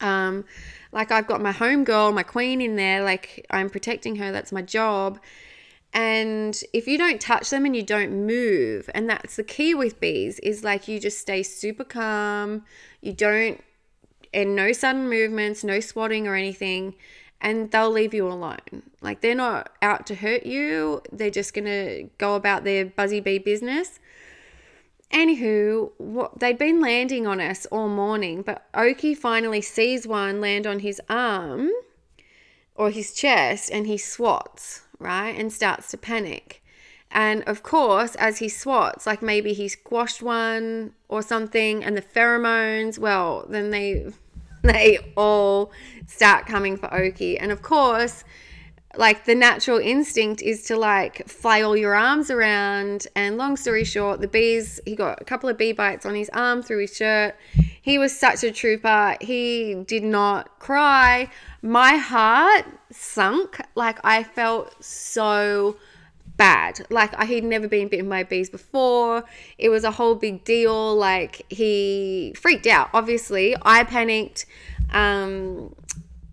Um 0.00 0.44
like 0.92 1.12
i've 1.12 1.26
got 1.26 1.40
my 1.40 1.52
home 1.52 1.84
girl 1.84 2.10
my 2.10 2.24
queen 2.24 2.60
in 2.60 2.74
there 2.74 3.04
like 3.04 3.46
i'm 3.50 3.70
protecting 3.70 4.16
her 4.16 4.30
that's 4.32 4.52
my 4.52 4.62
job. 4.62 5.18
And 5.92 6.60
if 6.72 6.86
you 6.86 6.96
don't 6.96 7.20
touch 7.20 7.50
them 7.50 7.66
and 7.66 7.74
you 7.74 7.82
don't 7.82 8.24
move 8.24 8.88
and 8.94 9.10
that's 9.10 9.34
the 9.34 9.42
key 9.42 9.74
with 9.74 9.98
bees 9.98 10.38
is 10.38 10.62
like 10.62 10.86
you 10.86 11.00
just 11.00 11.18
stay 11.18 11.42
super 11.42 11.82
calm. 11.82 12.64
You 13.00 13.12
don't 13.12 13.60
and 14.32 14.54
no 14.54 14.70
sudden 14.70 15.10
movements 15.10 15.64
no 15.64 15.80
swatting 15.80 16.28
or 16.28 16.36
anything 16.36 16.94
and 17.40 17.70
they'll 17.70 17.90
leave 17.90 18.14
you 18.14 18.26
alone. 18.26 18.82
Like 19.00 19.20
they're 19.20 19.34
not 19.34 19.72
out 19.80 20.06
to 20.06 20.14
hurt 20.14 20.44
you, 20.44 21.02
they're 21.10 21.30
just 21.30 21.54
to 21.66 22.08
go 22.18 22.34
about 22.34 22.64
their 22.64 22.86
buzzy 22.86 23.20
bee 23.20 23.38
business. 23.38 23.98
Anywho, 25.12 25.90
what, 25.98 26.38
they'd 26.38 26.58
been 26.58 26.80
landing 26.80 27.26
on 27.26 27.40
us 27.40 27.66
all 27.66 27.88
morning, 27.88 28.42
but 28.42 28.66
Oki 28.74 29.14
finally 29.14 29.60
sees 29.60 30.06
one 30.06 30.40
land 30.40 30.66
on 30.66 30.80
his 30.80 31.00
arm 31.08 31.70
or 32.76 32.90
his 32.90 33.12
chest 33.12 33.70
and 33.72 33.86
he 33.86 33.98
swats, 33.98 34.82
right? 34.98 35.30
And 35.30 35.52
starts 35.52 35.90
to 35.90 35.98
panic. 35.98 36.62
And 37.10 37.42
of 37.44 37.64
course, 37.64 38.14
as 38.16 38.38
he 38.38 38.48
swats, 38.48 39.04
like 39.04 39.20
maybe 39.20 39.52
he 39.52 39.66
squashed 39.66 40.22
one 40.22 40.92
or 41.08 41.22
something, 41.22 41.82
and 41.82 41.96
the 41.96 42.02
pheromones, 42.02 42.98
well, 42.98 43.46
then 43.48 43.70
they 43.70 44.12
they 44.62 44.98
all 45.16 45.72
start 46.06 46.46
coming 46.46 46.76
for 46.76 46.92
Oki. 46.92 47.38
And 47.38 47.50
of 47.52 47.62
course, 47.62 48.24
like 48.96 49.24
the 49.24 49.34
natural 49.34 49.78
instinct 49.78 50.42
is 50.42 50.64
to 50.64 50.76
like 50.76 51.28
flail 51.28 51.76
your 51.76 51.94
arms 51.94 52.30
around. 52.30 53.06
And 53.14 53.36
long 53.36 53.56
story 53.56 53.84
short, 53.84 54.20
the 54.20 54.28
bees, 54.28 54.80
he 54.84 54.96
got 54.96 55.20
a 55.20 55.24
couple 55.24 55.48
of 55.48 55.56
bee 55.56 55.72
bites 55.72 56.04
on 56.04 56.14
his 56.14 56.28
arm 56.30 56.62
through 56.62 56.80
his 56.80 56.96
shirt. 56.96 57.36
He 57.82 57.98
was 57.98 58.16
such 58.16 58.42
a 58.42 58.50
trooper. 58.50 59.16
He 59.20 59.74
did 59.86 60.02
not 60.02 60.58
cry. 60.58 61.30
My 61.62 61.96
heart 61.96 62.66
sunk. 62.90 63.60
Like 63.74 63.98
I 64.04 64.24
felt 64.24 64.82
so 64.82 65.76
bad. 66.40 66.86
Like 66.88 67.12
I 67.18 67.26
had 67.26 67.44
never 67.44 67.68
been 67.68 67.88
bitten 67.88 68.08
by 68.08 68.22
bees 68.22 68.48
before. 68.48 69.24
It 69.58 69.68
was 69.68 69.84
a 69.84 69.90
whole 69.90 70.14
big 70.14 70.42
deal. 70.42 70.96
Like 70.96 71.44
he 71.52 72.32
freaked 72.34 72.66
out. 72.66 72.88
Obviously, 72.94 73.54
I 73.60 73.84
panicked. 73.84 74.46
Um, 74.90 75.74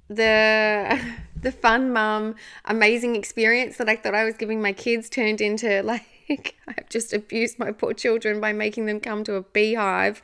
the 0.07 0.97
the 1.41 1.51
fun 1.51 1.91
mum, 1.91 2.35
amazing 2.63 3.17
experience 3.17 3.75
that 3.77 3.89
I 3.89 3.97
thought 3.97 4.15
I 4.15 4.23
was 4.23 4.35
giving 4.35 4.61
my 4.61 4.71
kids 4.71 5.09
turned 5.09 5.41
into 5.41 5.83
like 5.91 6.55
I've 6.69 6.87
just 6.89 7.11
abused 7.11 7.59
my 7.59 7.71
poor 7.71 7.93
children 7.93 8.39
by 8.39 8.53
making 8.53 8.85
them 8.85 9.01
come 9.01 9.25
to 9.25 9.35
a 9.35 9.41
beehive. 9.41 10.21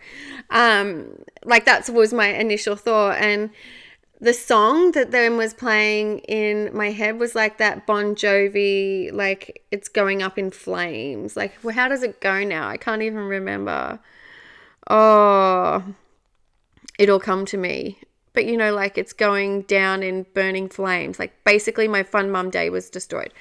Um, 0.50 1.24
like 1.44 1.66
that 1.66 1.90
was 1.90 2.14
my 2.14 2.28
initial 2.28 2.78
thought, 2.78 3.18
and 3.18 3.50
the 4.24 4.34
song 4.34 4.92
that 4.94 5.12
then 5.12 5.38
was 5.38 5.54
playing 5.54 6.20
in 6.20 6.76
my 6.76 6.92
head 6.92 7.20
was 7.20 7.36
like 7.36 7.58
that 7.58 7.86
Bon 7.86 8.16
Jovi, 8.16 9.12
like 9.12 9.64
it's 9.72 9.90
going 9.90 10.24
up 10.24 10.38
in 10.38 10.50
flames. 10.52 11.36
Like, 11.36 11.54
well, 11.62 11.76
how 11.76 11.88
does 11.88 12.04
it 12.04 12.22
go 12.22 12.44
now? 12.44 12.68
I 12.68 12.78
can't 12.78 13.02
even 13.02 13.26
remember. 13.26 14.00
Oh, 14.90 15.84
it'll 16.98 17.20
come 17.20 17.46
to 17.46 17.58
me 17.58 18.00
but 18.34 18.46
you 18.46 18.58
know, 18.58 18.74
like 18.74 18.98
it's 18.98 19.14
going 19.14 19.62
down 19.64 20.04
in 20.04 20.26
burning 20.34 20.68
flames. 20.68 21.20
Like 21.20 21.44
basically, 21.44 21.88
my 21.88 22.04
fun 22.04 22.32
mum 22.32 22.50
day 22.50 22.70
was 22.70 22.90
destroyed. 22.90 23.32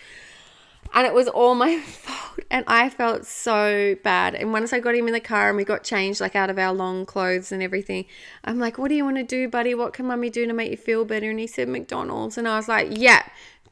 And 0.94 1.06
it 1.06 1.14
was 1.14 1.28
all 1.28 1.54
my 1.54 1.78
fault. 1.80 2.40
And 2.50 2.64
I 2.66 2.88
felt 2.90 3.26
so 3.26 3.96
bad. 4.02 4.34
And 4.34 4.52
once 4.52 4.72
I 4.72 4.80
got 4.80 4.94
him 4.94 5.06
in 5.06 5.12
the 5.12 5.20
car 5.20 5.48
and 5.48 5.56
we 5.56 5.64
got 5.64 5.84
changed, 5.84 6.20
like 6.20 6.36
out 6.36 6.50
of 6.50 6.58
our 6.58 6.72
long 6.72 7.06
clothes 7.06 7.52
and 7.52 7.62
everything, 7.62 8.06
I'm 8.44 8.58
like, 8.58 8.78
What 8.78 8.88
do 8.88 8.94
you 8.94 9.04
want 9.04 9.16
to 9.16 9.22
do, 9.22 9.48
buddy? 9.48 9.74
What 9.74 9.92
can 9.92 10.06
mummy 10.06 10.30
do 10.30 10.46
to 10.46 10.52
make 10.52 10.70
you 10.70 10.76
feel 10.76 11.04
better? 11.04 11.30
And 11.30 11.38
he 11.38 11.46
said, 11.46 11.68
McDonald's. 11.68 12.38
And 12.38 12.48
I 12.48 12.56
was 12.56 12.68
like, 12.68 12.88
Yeah, 12.90 13.22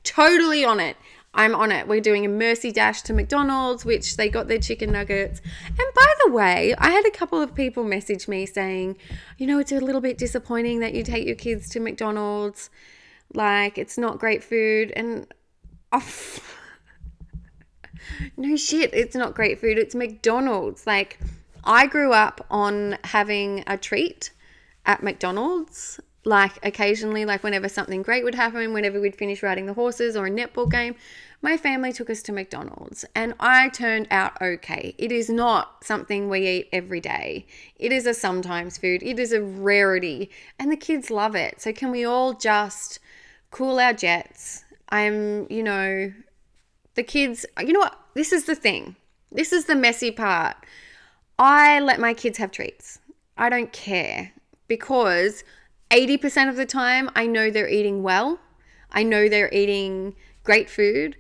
totally 0.05 0.65
on 0.65 0.81
it. 0.81 0.97
I'm 1.33 1.55
on 1.55 1.71
it. 1.71 1.87
We're 1.87 2.01
doing 2.01 2.27
a 2.27 2.29
mercy 2.29 2.73
dash 2.73 3.03
to 3.03 3.13
McDonald's, 3.13 3.85
which 3.85 4.17
they 4.17 4.29
got 4.29 4.49
their 4.49 4.59
chicken 4.59 4.91
nuggets. 4.91 5.41
And 5.67 5.95
by 5.95 6.13
the 6.25 6.33
way, 6.33 6.75
I 6.77 6.91
had 6.91 7.07
a 7.07 7.11
couple 7.11 7.41
of 7.41 7.55
people 7.55 7.85
message 7.85 8.27
me 8.27 8.47
saying, 8.47 8.97
you 9.39 9.47
know, 9.47 9.61
it's 9.61 9.71
a 9.71 9.79
little 9.79 10.01
bit 10.01 10.19
disappointing 10.19 10.81
that 10.81 10.93
you 10.93 11.05
take 11.05 11.27
your 11.27 11.37
kids 11.37 11.69
to 11.71 11.81
McDonald's. 11.81 12.69
Like, 13.33 13.79
it's 13.79 13.97
not 13.97 14.19
great 14.19 14.43
food. 14.43 14.93
And 14.97 15.33
oh, 15.93 16.39
no 18.37 18.57
shit, 18.57 18.93
it's 18.93 19.17
not 19.17 19.35
great 19.35 19.61
food. 19.61 19.79
It's 19.79 19.95
McDonald's. 19.95 20.87
Like, 20.87 21.19
I 21.65 21.87
grew 21.87 22.13
up 22.13 22.45
on 22.51 22.99
having 23.05 23.65
a 23.67 23.77
treat 23.77 24.31
at 24.87 25.03
McDonald's 25.03 26.01
like 26.25 26.59
occasionally, 26.63 27.25
like 27.25 27.43
whenever 27.43 27.69
something 27.69 28.03
great 28.03 28.25
would 28.25 28.35
happen, 28.35 28.73
whenever 28.73 29.01
we'd 29.01 29.17
finish 29.17 29.43
riding 29.43 29.67
the 29.67 29.75
horses 29.75 30.17
or 30.17 30.27
a 30.27 30.31
netball 30.31 30.71
game, 30.71 30.95
my 31.43 31.57
family 31.57 31.93
took 31.93 32.11
us 32.11 32.23
to 32.23 32.33
McDonald's 32.33 33.05
and 33.15 33.35
I 33.41 33.71
turned 33.71 34.07
out 34.11 34.41
okay. 34.43 34.95
It 34.99 35.11
is 35.11 35.31
not 35.31 35.83
something 35.83 36.29
we 36.29 36.47
eat 36.47 36.69
every 36.73 37.01
day. 37.01 37.47
It 37.77 37.93
is 37.93 38.07
a 38.07 38.13
sometimes 38.13 38.77
food, 38.77 39.03
it 39.03 39.19
is 39.19 39.33
a 39.33 39.41
rarity, 39.41 40.31
and 40.59 40.71
the 40.71 40.77
kids 40.77 41.11
love 41.11 41.35
it. 41.35 41.61
So, 41.61 41.73
can 41.73 41.91
we 41.91 42.05
all 42.05 42.35
just 42.35 42.99
cool 43.51 43.81
our 43.81 43.95
jets? 43.95 44.65
I'm, 44.91 45.51
you 45.51 45.63
know, 45.63 46.13
the 47.01 47.05
kids, 47.05 47.47
you 47.59 47.73
know 47.73 47.81
what? 47.81 47.99
This 48.13 48.31
is 48.31 48.45
the 48.45 48.55
thing. 48.55 48.95
This 49.33 49.55
is 49.55 49.65
the 49.65 49.75
messy 49.75 50.11
part. 50.11 50.57
I 51.39 51.81
let 51.81 51.99
my 51.99 52.13
kids 52.13 52.37
have 52.37 52.51
treats. 52.51 52.99
I 53.39 53.49
don't 53.49 53.73
care 53.73 54.33
because 54.69 55.43
80% 55.91 56.51
of 56.51 56.57
the 56.57 56.67
time, 56.67 57.09
I 57.17 57.27
know 57.27 57.51
they're 57.51 57.71
eating 57.71 58.03
well. 58.03 58.39
I 58.93 59.03
know 59.03 59.31
they're 59.31 59.53
eating 59.53 60.15
great 60.45 60.69
food. 60.69 61.17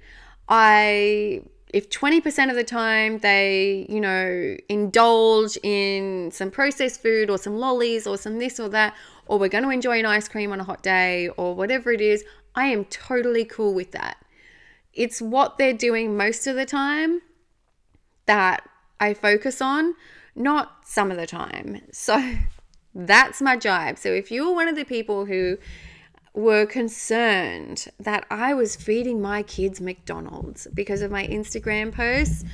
I 0.50 1.42
if 1.72 1.88
20% 1.88 2.50
of 2.50 2.56
the 2.56 2.64
time 2.64 3.18
they, 3.18 3.86
you 3.88 4.00
know, 4.00 4.56
indulge 4.68 5.56
in 5.62 6.30
some 6.32 6.50
processed 6.50 7.00
food 7.00 7.30
or 7.30 7.38
some 7.38 7.56
lollies 7.56 8.06
or 8.06 8.18
some 8.18 8.38
this 8.38 8.60
or 8.60 8.68
that, 8.68 8.94
or 9.26 9.38
we're 9.38 9.48
going 9.48 9.64
to 9.64 9.70
enjoy 9.70 9.98
an 10.00 10.04
ice 10.04 10.28
cream 10.28 10.52
on 10.52 10.60
a 10.60 10.64
hot 10.64 10.82
day 10.82 11.28
or 11.38 11.54
whatever 11.54 11.90
it 11.90 12.02
is, 12.02 12.22
I 12.54 12.66
am 12.66 12.84
totally 12.86 13.44
cool 13.46 13.72
with 13.72 13.92
that. 13.92 14.18
It's 14.94 15.22
what 15.22 15.58
they're 15.58 15.72
doing 15.72 16.16
most 16.16 16.46
of 16.46 16.56
the 16.56 16.66
time 16.66 17.22
that 18.26 18.68
I 18.98 19.14
focus 19.14 19.60
on, 19.60 19.94
not 20.34 20.78
some 20.84 21.10
of 21.10 21.16
the 21.16 21.26
time. 21.26 21.80
So 21.92 22.34
that's 22.94 23.40
my 23.40 23.56
jibe. 23.56 23.98
So 23.98 24.08
if 24.08 24.32
you're 24.32 24.52
one 24.52 24.66
of 24.66 24.74
the 24.74 24.84
people 24.84 25.26
who 25.26 25.58
were 26.34 26.66
concerned 26.66 27.86
that 28.00 28.26
I 28.30 28.54
was 28.54 28.74
feeding 28.76 29.20
my 29.20 29.42
kids 29.42 29.80
McDonald's 29.80 30.66
because 30.74 31.02
of 31.02 31.10
my 31.10 31.26
Instagram 31.26 31.92
posts, 31.92 32.44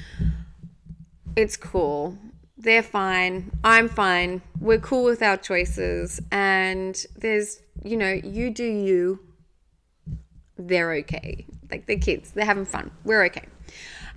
it's 1.37 1.57
cool. 1.57 2.16
They're 2.59 2.83
fine. 2.83 3.50
I'm 3.62 3.88
fine. 3.88 4.40
We're 4.61 4.78
cool 4.78 5.05
with 5.05 5.23
our 5.23 5.37
choices. 5.37 6.21
And 6.33 7.05
there's, 7.16 7.61
you 7.85 7.97
know, 7.97 8.12
you 8.12 8.50
do 8.50 8.64
you. 8.64 9.21
They're 10.59 10.93
okay. 10.95 11.47
Like 11.71 11.87
they're 11.87 11.99
kids, 11.99 12.31
they're 12.31 12.45
having 12.45 12.65
fun. 12.65 12.91
We're 13.05 13.25
okay. 13.27 13.47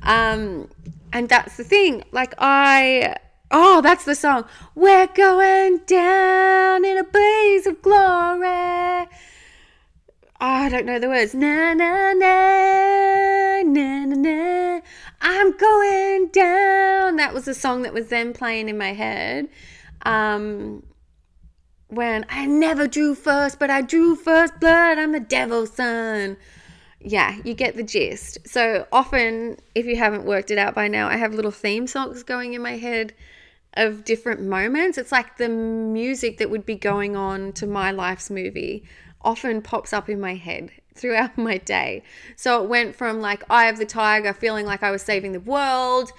Um, 0.04 0.70
and 1.12 1.28
that's 1.28 1.58
the 1.58 1.64
thing. 1.64 2.04
Like 2.12 2.34
I 2.38 3.16
Oh, 3.52 3.82
that's 3.82 4.06
the 4.06 4.14
song. 4.14 4.46
We're 4.76 5.08
going 5.08 5.80
down 5.88 6.86
in 6.86 6.98
a 7.00 7.04
blaze 7.04 7.66
of 7.66 7.82
glory. 7.82 9.08
Oh, 10.42 10.46
I 10.46 10.70
don't 10.70 10.86
know 10.86 11.00
the 11.00 11.08
words. 11.08 11.34
Na 11.34 11.74
na 11.74 12.14
na 12.14 13.64
na 13.64 14.06
na 14.06 14.16
na. 14.16 14.82
I'm 15.20 15.58
going 15.58 16.28
down. 16.28 17.16
That 17.16 17.34
was 17.34 17.46
the 17.46 17.56
song 17.56 17.82
that 17.82 17.94
was 17.94 18.08
then 18.08 18.34
playing 18.34 18.70
in 18.70 18.78
my 18.78 18.94
head. 18.94 19.50
Um, 20.04 20.84
when 21.90 22.26
I 22.30 22.46
never 22.46 22.88
drew 22.88 23.16
first, 23.16 23.60
but 23.60 23.70
I 23.70 23.82
drew 23.82 24.16
first 24.16 24.60
blood. 24.60 24.98
I'm 24.98 25.12
the 25.12 25.20
devil's 25.20 25.74
son. 25.74 26.38
Yeah, 27.00 27.38
you 27.44 27.54
get 27.54 27.76
the 27.76 27.84
gist. 27.84 28.48
So 28.48 28.88
often, 28.92 29.58
if 29.74 29.86
you 29.86 29.96
haven't 29.96 30.26
worked 30.26 30.52
it 30.52 30.58
out 30.58 30.76
by 30.76 30.88
now, 30.88 31.08
I 31.08 31.18
have 31.18 31.34
little 31.34 31.52
theme 31.52 31.88
songs 31.88 32.24
going 32.24 32.54
in 32.54 32.62
my 32.62 32.78
head 32.78 33.14
of 33.74 34.04
different 34.04 34.42
moments. 34.42 34.98
It's 34.98 35.12
like 35.12 35.38
the 35.38 35.50
music 35.50 36.38
that 36.38 36.50
would 36.50 36.66
be 36.66 36.76
going 36.76 37.16
on 37.16 37.54
to 37.54 37.68
my 37.68 37.92
life's 37.92 38.30
movie 38.30 38.84
often 39.22 39.62
pops 39.62 39.94
up 39.94 40.10
in 40.10 40.20
my 40.20 40.36
head 40.36 40.72
throughout 40.94 41.38
my 41.38 41.58
day. 41.58 42.04
So 42.36 42.64
it 42.64 42.70
went 42.70 42.96
from 42.96 43.22
like 43.22 43.44
Eye 43.50 43.68
of 43.68 43.78
the 43.78 43.86
Tiger, 43.86 44.34
feeling 44.34 44.66
like 44.66 44.84
I 44.84 44.92
was 44.92 45.02
saving 45.02 45.32
the 45.32 45.40
world, 45.40 46.12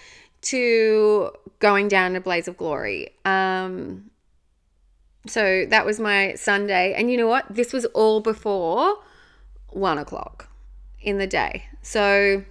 to 0.42 1.30
going 1.58 1.88
down 1.88 2.12
in 2.12 2.16
a 2.16 2.20
blaze 2.20 2.48
of 2.48 2.56
glory. 2.56 3.10
Um, 3.24 4.09
so 5.26 5.66
that 5.66 5.84
was 5.84 6.00
my 6.00 6.34
Sunday. 6.34 6.94
And 6.94 7.10
you 7.10 7.16
know 7.16 7.28
what? 7.28 7.46
This 7.50 7.72
was 7.72 7.84
all 7.86 8.20
before 8.20 8.98
one 9.68 9.98
o'clock 9.98 10.48
in 11.00 11.18
the 11.18 11.26
day. 11.26 11.64
So, 11.82 12.44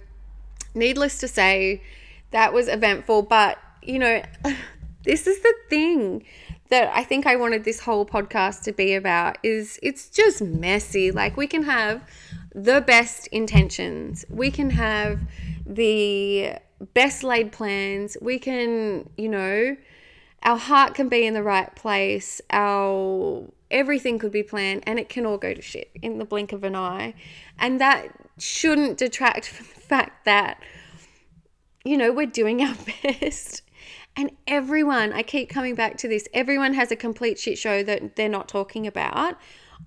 needless 0.74 1.18
to 1.18 1.28
say, 1.28 1.82
that 2.30 2.52
was 2.52 2.68
eventful. 2.68 3.22
But, 3.22 3.58
you 3.82 3.98
know, 3.98 4.22
this 5.04 5.26
is 5.26 5.40
the 5.40 5.54
thing 5.68 6.24
that 6.70 6.90
I 6.94 7.02
think 7.02 7.26
I 7.26 7.36
wanted 7.36 7.64
this 7.64 7.80
whole 7.80 8.06
podcast 8.06 8.62
to 8.62 8.72
be 8.72 8.94
about 8.94 9.38
is 9.42 9.78
it's 9.82 10.08
just 10.08 10.40
messy. 10.40 11.10
Like 11.10 11.36
we 11.36 11.46
can 11.46 11.64
have 11.64 12.02
the 12.54 12.80
best 12.80 13.26
intentions. 13.28 14.24
We 14.30 14.50
can 14.50 14.70
have 14.70 15.20
the 15.66 16.54
best 16.94 17.22
laid 17.24 17.52
plans. 17.52 18.16
We 18.20 18.38
can, 18.38 19.10
you 19.16 19.28
know, 19.28 19.76
our 20.42 20.56
heart 20.56 20.94
can 20.94 21.08
be 21.08 21.26
in 21.26 21.34
the 21.34 21.42
right 21.42 21.74
place. 21.74 22.40
Our 22.50 23.44
everything 23.70 24.18
could 24.18 24.32
be 24.32 24.42
planned 24.42 24.82
and 24.84 24.98
it 24.98 25.08
can 25.08 25.24
all 25.24 25.38
go 25.38 25.54
to 25.54 25.62
shit 25.62 25.90
in 26.02 26.18
the 26.18 26.24
blink 26.24 26.52
of 26.52 26.64
an 26.64 26.74
eye. 26.74 27.14
And 27.58 27.80
that 27.80 28.08
shouldn't 28.38 28.98
detract 28.98 29.48
from 29.48 29.66
the 29.66 29.80
fact 29.80 30.24
that 30.24 30.62
you 31.84 31.96
know, 31.96 32.12
we're 32.12 32.26
doing 32.26 32.62
our 32.62 32.76
best 33.02 33.62
And 34.16 34.32
everyone, 34.46 35.12
I 35.12 35.22
keep 35.22 35.48
coming 35.48 35.74
back 35.74 35.96
to 35.98 36.08
this, 36.08 36.28
everyone 36.34 36.74
has 36.74 36.90
a 36.90 36.96
complete 36.96 37.38
shit 37.38 37.58
show 37.58 37.82
that 37.82 38.16
they're 38.16 38.28
not 38.28 38.48
talking 38.48 38.86
about. 38.86 39.36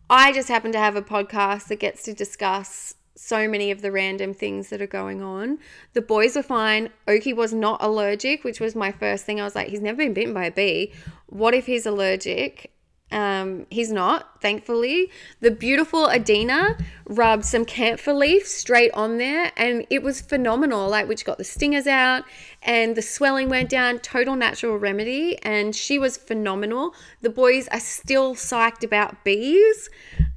I 0.09 0.31
just 0.31 0.47
happen 0.47 0.71
to 0.71 0.79
have 0.79 0.95
a 0.95 1.01
podcast 1.01 1.67
that 1.67 1.79
gets 1.79 2.03
to 2.03 2.13
discuss 2.13 2.95
so 3.15 3.47
many 3.47 3.71
of 3.71 3.81
the 3.81 3.91
random 3.91 4.33
things 4.33 4.69
that 4.69 4.81
are 4.81 4.87
going 4.87 5.21
on. 5.21 5.59
The 5.93 6.01
boys 6.01 6.35
were 6.35 6.43
fine. 6.43 6.89
Oki 7.07 7.33
was 7.33 7.53
not 7.53 7.81
allergic, 7.81 8.43
which 8.43 8.59
was 8.59 8.75
my 8.75 8.91
first 8.91 9.25
thing. 9.25 9.39
I 9.39 9.43
was 9.43 9.55
like, 9.55 9.67
he's 9.67 9.81
never 9.81 9.97
been 9.97 10.13
bitten 10.13 10.33
by 10.33 10.45
a 10.45 10.51
bee. 10.51 10.93
What 11.27 11.53
if 11.53 11.65
he's 11.65 11.85
allergic? 11.85 12.73
Um, 13.11 13.67
he's 13.69 13.91
not, 13.91 14.41
thankfully. 14.41 15.11
The 15.39 15.51
beautiful 15.51 16.09
Adina 16.09 16.77
rubbed 17.05 17.45
some 17.45 17.63
camphor 17.63 18.11
leaf 18.11 18.47
straight 18.47 18.91
on 18.95 19.19
there, 19.19 19.51
and 19.55 19.85
it 19.91 20.01
was 20.01 20.19
phenomenal. 20.19 20.89
Like, 20.89 21.07
which 21.07 21.23
got 21.23 21.37
the 21.37 21.43
stingers 21.43 21.85
out, 21.85 22.23
and 22.63 22.95
the 22.95 23.03
swelling 23.03 23.49
went 23.49 23.69
down. 23.69 23.99
Total 23.99 24.35
natural 24.35 24.77
remedy, 24.77 25.37
and 25.43 25.75
she 25.75 25.99
was 25.99 26.17
phenomenal. 26.17 26.95
The 27.21 27.29
boys 27.29 27.67
are 27.67 27.79
still 27.79 28.33
psyched 28.33 28.83
about 28.83 29.23
bees. 29.23 29.91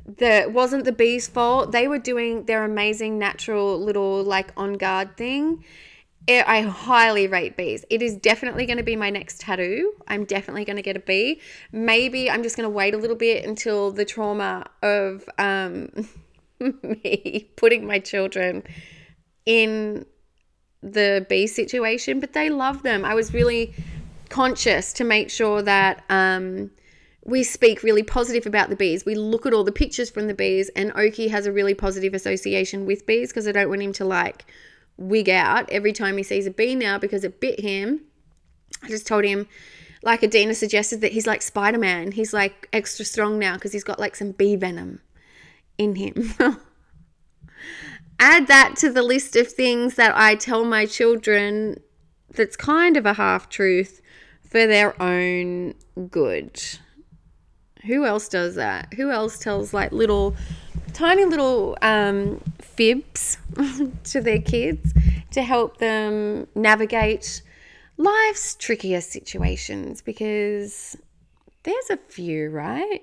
The 0.07 0.47
wasn't 0.49 0.85
the 0.85 0.93
bees' 0.93 1.27
fault. 1.27 1.73
They 1.73 1.89
were 1.89 1.99
doing 1.99 2.45
their 2.45 2.65
amazing 2.65 3.19
natural 3.19 3.79
little 3.79 4.23
like 4.23 4.53
on 4.57 4.75
guard 4.75 5.17
thing 5.17 5.65
I 6.29 6.63
highly 6.63 7.29
rate 7.29 7.57
bees. 7.57 7.85
It 7.89 8.03
is 8.03 8.17
definitely 8.17 8.67
going 8.67 8.79
to 8.79 8.83
be 8.83 8.97
my 8.97 9.11
next 9.11 9.41
tattoo. 9.41 9.93
I'm 10.09 10.25
definitely 10.25 10.65
going 10.65 10.77
to 10.77 10.83
get 10.83 10.97
a 10.97 11.01
bee. 11.01 11.41
Maybe 11.73 12.31
I'm 12.31 12.43
just 12.43 12.57
going 12.57 12.65
to 12.65 12.71
wait 12.71 12.95
a 12.95 12.97
little 12.97 13.17
bit 13.17 13.45
until 13.45 13.93
the 13.93 14.05
trauma 14.05 14.67
of 14.83 15.29
um, 15.39 15.91
me 16.83 17.51
putting 17.57 17.87
my 17.87 17.99
children 18.01 18.65
in 19.45 20.05
the 20.83 21.25
bee 21.29 21.47
situation, 21.47 22.19
but 22.19 22.33
they 22.33 22.51
love 22.51 22.83
them. 22.83 23.05
I 23.05 23.15
was 23.15 23.33
really 23.33 23.73
conscious 24.29 24.93
to 24.95 25.05
make 25.05 25.31
sure 25.31 25.63
that 25.63 26.05
um, 26.09 26.71
we 27.27 27.43
speak 27.43 27.83
really 27.83 28.05
positive 28.05 28.47
about 28.47 28.71
the 28.71 28.77
bees. 28.77 29.05
We 29.05 29.17
look 29.17 29.47
at 29.47 29.53
all 29.53 29.65
the 29.65 29.73
pictures 29.73 30.09
from 30.09 30.29
the 30.29 30.35
bees, 30.35 30.69
and 30.71 30.93
Oki 30.97 31.29
has 31.29 31.45
a 31.45 31.53
really 31.53 31.75
positive 31.75 32.15
association 32.15 32.87
with 32.87 33.05
bees 33.05 33.31
because 33.31 33.49
I 33.49 33.53
don't 33.53 33.69
want 33.69 33.83
him 33.83 33.93
to 33.95 34.05
like 34.05 34.45
wig 34.97 35.29
out 35.29 35.69
every 35.71 35.93
time 35.93 36.17
he 36.17 36.23
sees 36.23 36.47
a 36.47 36.53
bee 36.53 36.77
now 36.77 36.99
because 36.99 37.25
it 37.25 37.41
bit 37.41 37.61
him. 37.61 38.03
I 38.83 38.89
just 38.89 39.09
told 39.09 39.25
him, 39.25 39.49
like 40.03 40.23
Adina 40.23 40.55
suggested, 40.55 41.01
that 41.01 41.13
he's 41.13 41.27
like 41.27 41.43
Spider 41.43 41.79
Man. 41.79 42.13
He's 42.13 42.33
like 42.33 42.69
extra 42.73 43.05
strong 43.05 43.41
now 43.41 43.55
because 43.55 43.73
he's 43.73 43.85
got 43.85 43.99
like 43.99 44.15
some 44.15 44.31
bee 44.31 44.55
venom 44.55 45.01
in 45.79 45.97
him. 45.97 46.33
Add 48.21 48.47
that 48.47 48.77
to 48.77 48.91
the 48.91 49.03
list 49.03 49.35
of 49.35 49.51
things 49.51 49.97
that 49.97 50.17
I 50.17 50.37
tell 50.37 50.65
my 50.65 50.87
children 50.87 51.81
that's 52.31 52.57
kind 52.57 52.97
of 52.97 53.05
a 53.05 53.15
half 53.15 53.49
truth 53.49 54.01
for 54.49 54.67
their 54.67 55.01
own 55.03 55.75
good. 56.09 56.63
Who 57.87 58.05
else 58.05 58.29
does 58.29 58.55
that? 58.57 58.95
Who 58.95 59.11
else 59.11 59.39
tells 59.39 59.73
like 59.73 59.93
little 59.93 60.37
tiny 60.93 61.25
little 61.25 61.77
um, 61.83 62.41
fibs 62.61 63.39
to 64.05 64.21
their 64.21 64.41
kids 64.41 64.93
to 65.33 65.43
help 65.43 65.79
them 65.79 66.47
navigate 66.55 67.43
life's 67.97 68.55
trickier 68.55 69.01
situations 69.01 70.01
because 70.01 70.97
there's 71.63 71.91
a 71.91 71.97
few, 72.09 72.51
right? 72.51 73.03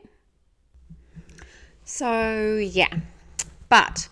So, 1.84 2.58
yeah. 2.58 3.00
But 3.70 4.08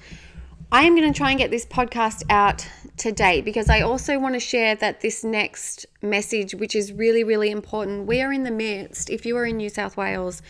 I 0.71 0.83
am 0.83 0.95
going 0.95 1.11
to 1.11 1.17
try 1.17 1.31
and 1.31 1.39
get 1.39 1.51
this 1.51 1.65
podcast 1.65 2.23
out 2.29 2.67
today 3.01 3.41
because 3.41 3.67
I 3.67 3.81
also 3.81 4.19
want 4.19 4.35
to 4.35 4.39
share 4.39 4.75
that 4.75 5.01
this 5.01 5.23
next 5.23 5.87
message, 6.03 6.53
which 6.53 6.75
is 6.75 6.93
really, 6.93 7.23
really 7.23 7.49
important, 7.49 8.05
we 8.05 8.21
are 8.21 8.31
in 8.31 8.43
the 8.43 8.51
midst, 8.51 9.09
if 9.09 9.25
you 9.25 9.35
are 9.37 9.45
in 9.45 9.57
New 9.57 9.69
South 9.69 9.97
Wales, 9.97 10.43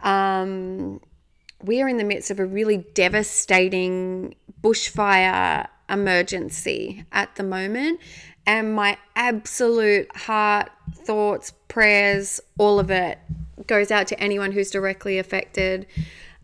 um, 0.00 1.00
we 1.62 1.82
are 1.82 1.88
in 1.88 1.98
the 1.98 2.04
midst 2.04 2.30
of 2.30 2.40
a 2.40 2.46
really 2.46 2.78
devastating 2.94 4.34
bushfire 4.62 5.68
emergency 5.90 7.04
at 7.12 7.34
the 7.36 7.42
moment. 7.42 8.00
And 8.46 8.74
my 8.74 8.96
absolute 9.14 10.14
heart, 10.16 10.70
thoughts, 10.94 11.52
prayers, 11.68 12.40
all 12.56 12.80
of 12.80 12.90
it 12.90 13.18
goes 13.66 13.90
out 13.90 14.06
to 14.06 14.18
anyone 14.18 14.52
who's 14.52 14.70
directly 14.70 15.18
affected. 15.18 15.86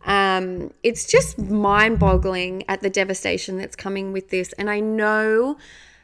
Um, 0.06 0.72
it's 0.82 1.06
just 1.06 1.38
mind 1.38 1.98
boggling 1.98 2.64
at 2.68 2.80
the 2.80 2.90
devastation 2.90 3.58
that's 3.58 3.76
coming 3.76 4.12
with 4.12 4.30
this. 4.30 4.52
And 4.54 4.70
I 4.70 4.80
know 4.80 5.58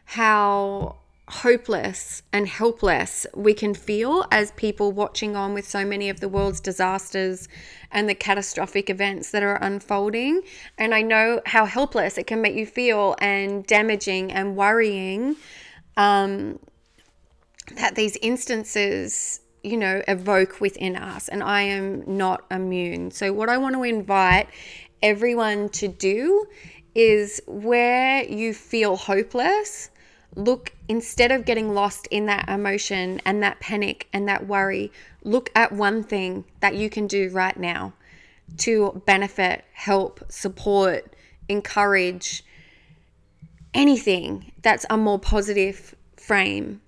how 0.05 0.97
hopeless 1.29 2.23
and 2.33 2.47
helpless 2.47 3.27
we 3.35 3.55
can 3.55 3.73
feel 3.73 4.27
as 4.31 4.51
people 4.53 4.93
watching 4.93 5.35
on 5.37 5.55
with 5.55 5.67
so 5.67 5.85
many 5.85 6.11
of 6.11 6.21
the 6.21 6.29
world's 6.29 6.61
disasters 6.61 7.49
and 7.91 8.09
the 8.09 8.15
catastrophic 8.15 8.91
events 8.91 9.31
that 9.31 9.43
are 9.43 9.57
unfolding. 9.57 10.43
And 10.77 10.95
I 10.95 11.03
know 11.03 11.41
how 11.47 11.65
helpless 11.65 12.19
it 12.19 12.27
can 12.27 12.43
make 12.43 12.55
you 12.55 12.67
feel 12.67 13.15
and 13.21 13.65
damaging 13.67 14.33
and 14.33 14.57
worrying 14.57 15.37
um, 15.97 16.59
that 17.77 17.95
these 17.95 18.17
instances, 18.17 19.41
you 19.63 19.77
know, 19.77 20.03
evoke 20.09 20.61
within 20.61 20.97
us. 20.97 21.29
And 21.29 21.43
I 21.43 21.63
am 21.63 22.05
not 22.07 22.45
immune. 22.51 23.11
So, 23.11 23.33
what 23.33 23.49
I 23.49 23.59
want 23.59 23.75
to 23.75 23.83
invite 23.83 24.49
everyone 25.03 25.69
to 25.71 25.89
do 25.89 26.47
is 26.95 27.41
where 27.47 28.25
you 28.25 28.53
feel 28.53 28.97
hopeless 28.97 29.91
look 30.35 30.73
instead 30.89 31.31
of 31.31 31.45
getting 31.45 31.75
lost 31.75 32.07
in 32.11 32.27
that 32.27 32.49
emotion 32.49 33.21
and 33.25 33.43
that 33.43 33.61
panic 33.61 34.09
and 34.13 34.29
that 34.29 34.47
worry 34.47 34.91
look 35.25 35.51
at 35.55 35.73
one 35.73 36.03
thing 36.03 36.45
that 36.61 36.75
you 36.75 36.89
can 36.89 37.07
do 37.07 37.29
right 37.31 37.59
now 37.59 37.93
to 38.57 39.03
benefit 39.07 39.65
help 39.73 40.23
support 40.31 41.15
encourage 41.49 42.45
anything 43.75 44.53
that's 44.63 44.87
a 44.91 44.97
more 44.97 45.19
positive 45.19 45.95
frame 46.17 46.81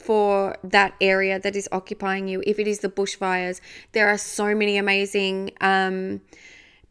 for 0.00 0.56
that 0.64 0.94
area 1.00 1.38
that 1.38 1.54
is 1.54 1.68
occupying 1.72 2.28
you 2.28 2.42
if 2.46 2.58
it 2.58 2.66
is 2.66 2.80
the 2.80 2.88
bushfires 2.88 3.60
there 3.92 4.08
are 4.08 4.18
so 4.18 4.54
many 4.54 4.76
amazing 4.76 5.50
um, 5.60 6.20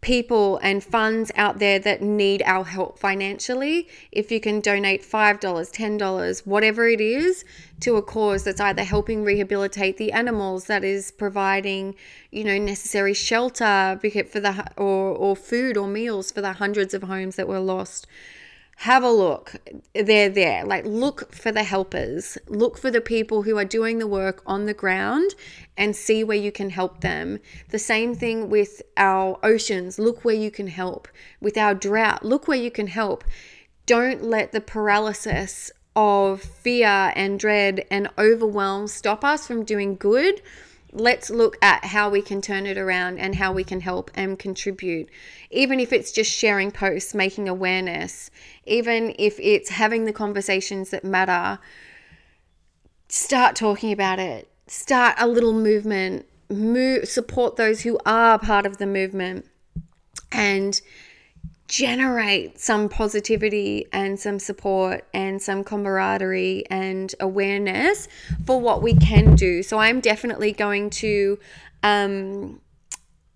people 0.01 0.57
and 0.63 0.83
funds 0.83 1.31
out 1.35 1.59
there 1.59 1.77
that 1.77 2.01
need 2.01 2.41
our 2.45 2.63
help 2.63 2.97
financially. 2.97 3.87
If 4.11 4.31
you 4.31 4.39
can 4.39 4.61
donate 4.61 5.01
$5, 5.01 5.39
$10, 5.39 6.47
whatever 6.47 6.87
it 6.87 7.01
is 7.01 7.43
to 7.81 7.97
a 7.97 8.01
cause 8.01 8.43
that's 8.45 8.61
either 8.61 8.83
helping 8.83 9.23
rehabilitate 9.23 9.97
the 9.97 10.11
animals, 10.13 10.65
that 10.65 10.83
is 10.83 11.11
providing, 11.11 11.95
you 12.31 12.43
know, 12.45 12.57
necessary 12.57 13.13
shelter 13.13 13.99
for 14.01 14.39
the 14.39 14.71
or, 14.77 15.09
or 15.09 15.35
food 15.35 15.75
or 15.75 15.87
meals 15.87 16.31
for 16.31 16.41
the 16.41 16.53
hundreds 16.53 16.93
of 16.93 17.03
homes 17.03 17.35
that 17.35 17.47
were 17.47 17.59
lost 17.59 18.07
have 18.79 19.03
a 19.03 19.11
look. 19.11 19.55
They're 19.93 20.29
there. 20.29 20.63
Like, 20.63 20.85
look 20.85 21.33
for 21.35 21.51
the 21.51 21.63
helpers, 21.63 22.37
look 22.47 22.77
for 22.77 22.89
the 22.89 23.01
people 23.01 23.43
who 23.43 23.57
are 23.57 23.65
doing 23.65 23.99
the 23.99 24.07
work 24.07 24.41
on 24.45 24.67
the 24.67 24.73
ground 24.73 25.35
and 25.75 25.93
see 25.93 26.23
where 26.23 26.37
you 26.37 26.53
can 26.53 26.69
help 26.69 27.01
them. 27.01 27.39
The 27.71 27.79
same 27.79 28.15
thing 28.15 28.49
with 28.49 28.81
our 28.95 29.37
oceans. 29.43 29.99
Look 29.99 30.23
where 30.23 30.35
you 30.35 30.49
can 30.49 30.67
help. 30.67 31.09
With 31.41 31.57
our 31.57 31.75
drought, 31.75 32.23
look 32.23 32.47
where 32.47 32.57
you 32.57 32.71
can 32.71 32.87
help. 32.87 33.25
Don't 33.85 34.23
let 34.23 34.53
the 34.53 34.61
paralysis 34.61 35.71
of 35.93 36.41
fear 36.41 37.11
and 37.17 37.37
dread 37.37 37.85
and 37.91 38.09
overwhelm 38.17 38.87
stop 38.87 39.25
us 39.25 39.45
from 39.45 39.65
doing 39.65 39.97
good 39.97 40.41
let's 40.91 41.29
look 41.29 41.57
at 41.61 41.85
how 41.85 42.09
we 42.09 42.21
can 42.21 42.41
turn 42.41 42.65
it 42.65 42.77
around 42.77 43.19
and 43.19 43.35
how 43.35 43.51
we 43.53 43.63
can 43.63 43.81
help 43.81 44.11
and 44.15 44.37
contribute. 44.37 45.09
Even 45.51 45.79
if 45.79 45.93
it's 45.93 46.11
just 46.11 46.31
sharing 46.31 46.71
posts, 46.71 47.13
making 47.13 47.47
awareness, 47.47 48.31
even 48.65 49.15
if 49.17 49.39
it's 49.39 49.69
having 49.69 50.05
the 50.05 50.13
conversations 50.13 50.89
that 50.89 51.03
matter, 51.03 51.59
start 53.07 53.55
talking 53.55 53.91
about 53.91 54.19
it. 54.19 54.49
Start 54.67 55.15
a 55.17 55.27
little 55.27 55.53
movement. 55.53 56.25
Move, 56.49 57.07
support 57.07 57.55
those 57.55 57.81
who 57.81 57.99
are 58.05 58.39
part 58.39 58.65
of 58.65 58.77
the 58.77 58.87
movement. 58.87 59.45
And 60.31 60.79
generate 61.69 62.59
some 62.59 62.89
positivity 62.89 63.85
and 63.93 64.19
some 64.19 64.39
support 64.39 65.07
and 65.13 65.39
some 65.39 65.63
camaraderie 65.63 66.65
and 66.71 67.13
awareness 67.19 68.07
for 68.45 68.59
what 68.59 68.81
we 68.81 68.95
can 68.95 69.35
do. 69.35 69.61
So 69.61 69.77
I'm 69.77 70.01
definitely 70.01 70.51
going 70.51 70.89
to 70.89 71.37
um, 71.83 72.59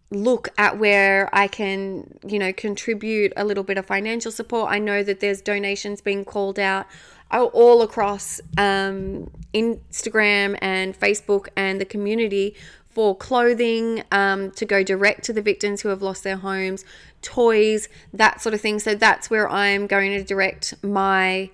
look 0.10 0.50
at 0.58 0.80
where 0.80 1.30
I 1.32 1.48
can, 1.48 2.18
you 2.26 2.40
know, 2.40 2.52
contribute 2.52 3.34
a 3.38 3.46
little 3.46 3.64
bit 3.64 3.78
of 3.78 3.86
financial 3.86 4.32
support. 4.32 4.72
I 4.72 4.80
know 4.80 5.04
that 5.04 5.20
there's 5.20 5.40
donations 5.40 6.02
being 6.02 6.26
called 6.26 6.58
out 6.58 6.88
all 7.32 7.84
across 7.84 8.42
um, 8.58 9.30
Instagram 9.54 10.58
and 10.60 11.00
Facebook 11.00 11.50
and 11.56 11.80
the 11.80 11.86
community 11.86 12.56
for 12.94 13.16
clothing 13.16 14.04
um, 14.12 14.52
to 14.52 14.66
go 14.66 14.84
direct 14.84 15.24
to 15.24 15.34
the 15.34 15.42
victims 15.42 15.82
who 15.82 15.90
have 15.90 16.04
lost 16.04 16.24
their 16.24 16.38
homes, 16.38 16.86
toys, 17.24 17.90
that 18.14 18.42
sort 18.42 18.54
of 18.54 18.62
thing. 18.62 18.80
So 18.80 18.94
that's 18.94 19.30
where 19.30 19.50
I'm 19.50 19.88
going 19.88 20.12
to 20.12 20.24
direct 20.24 20.76
my 20.84 21.50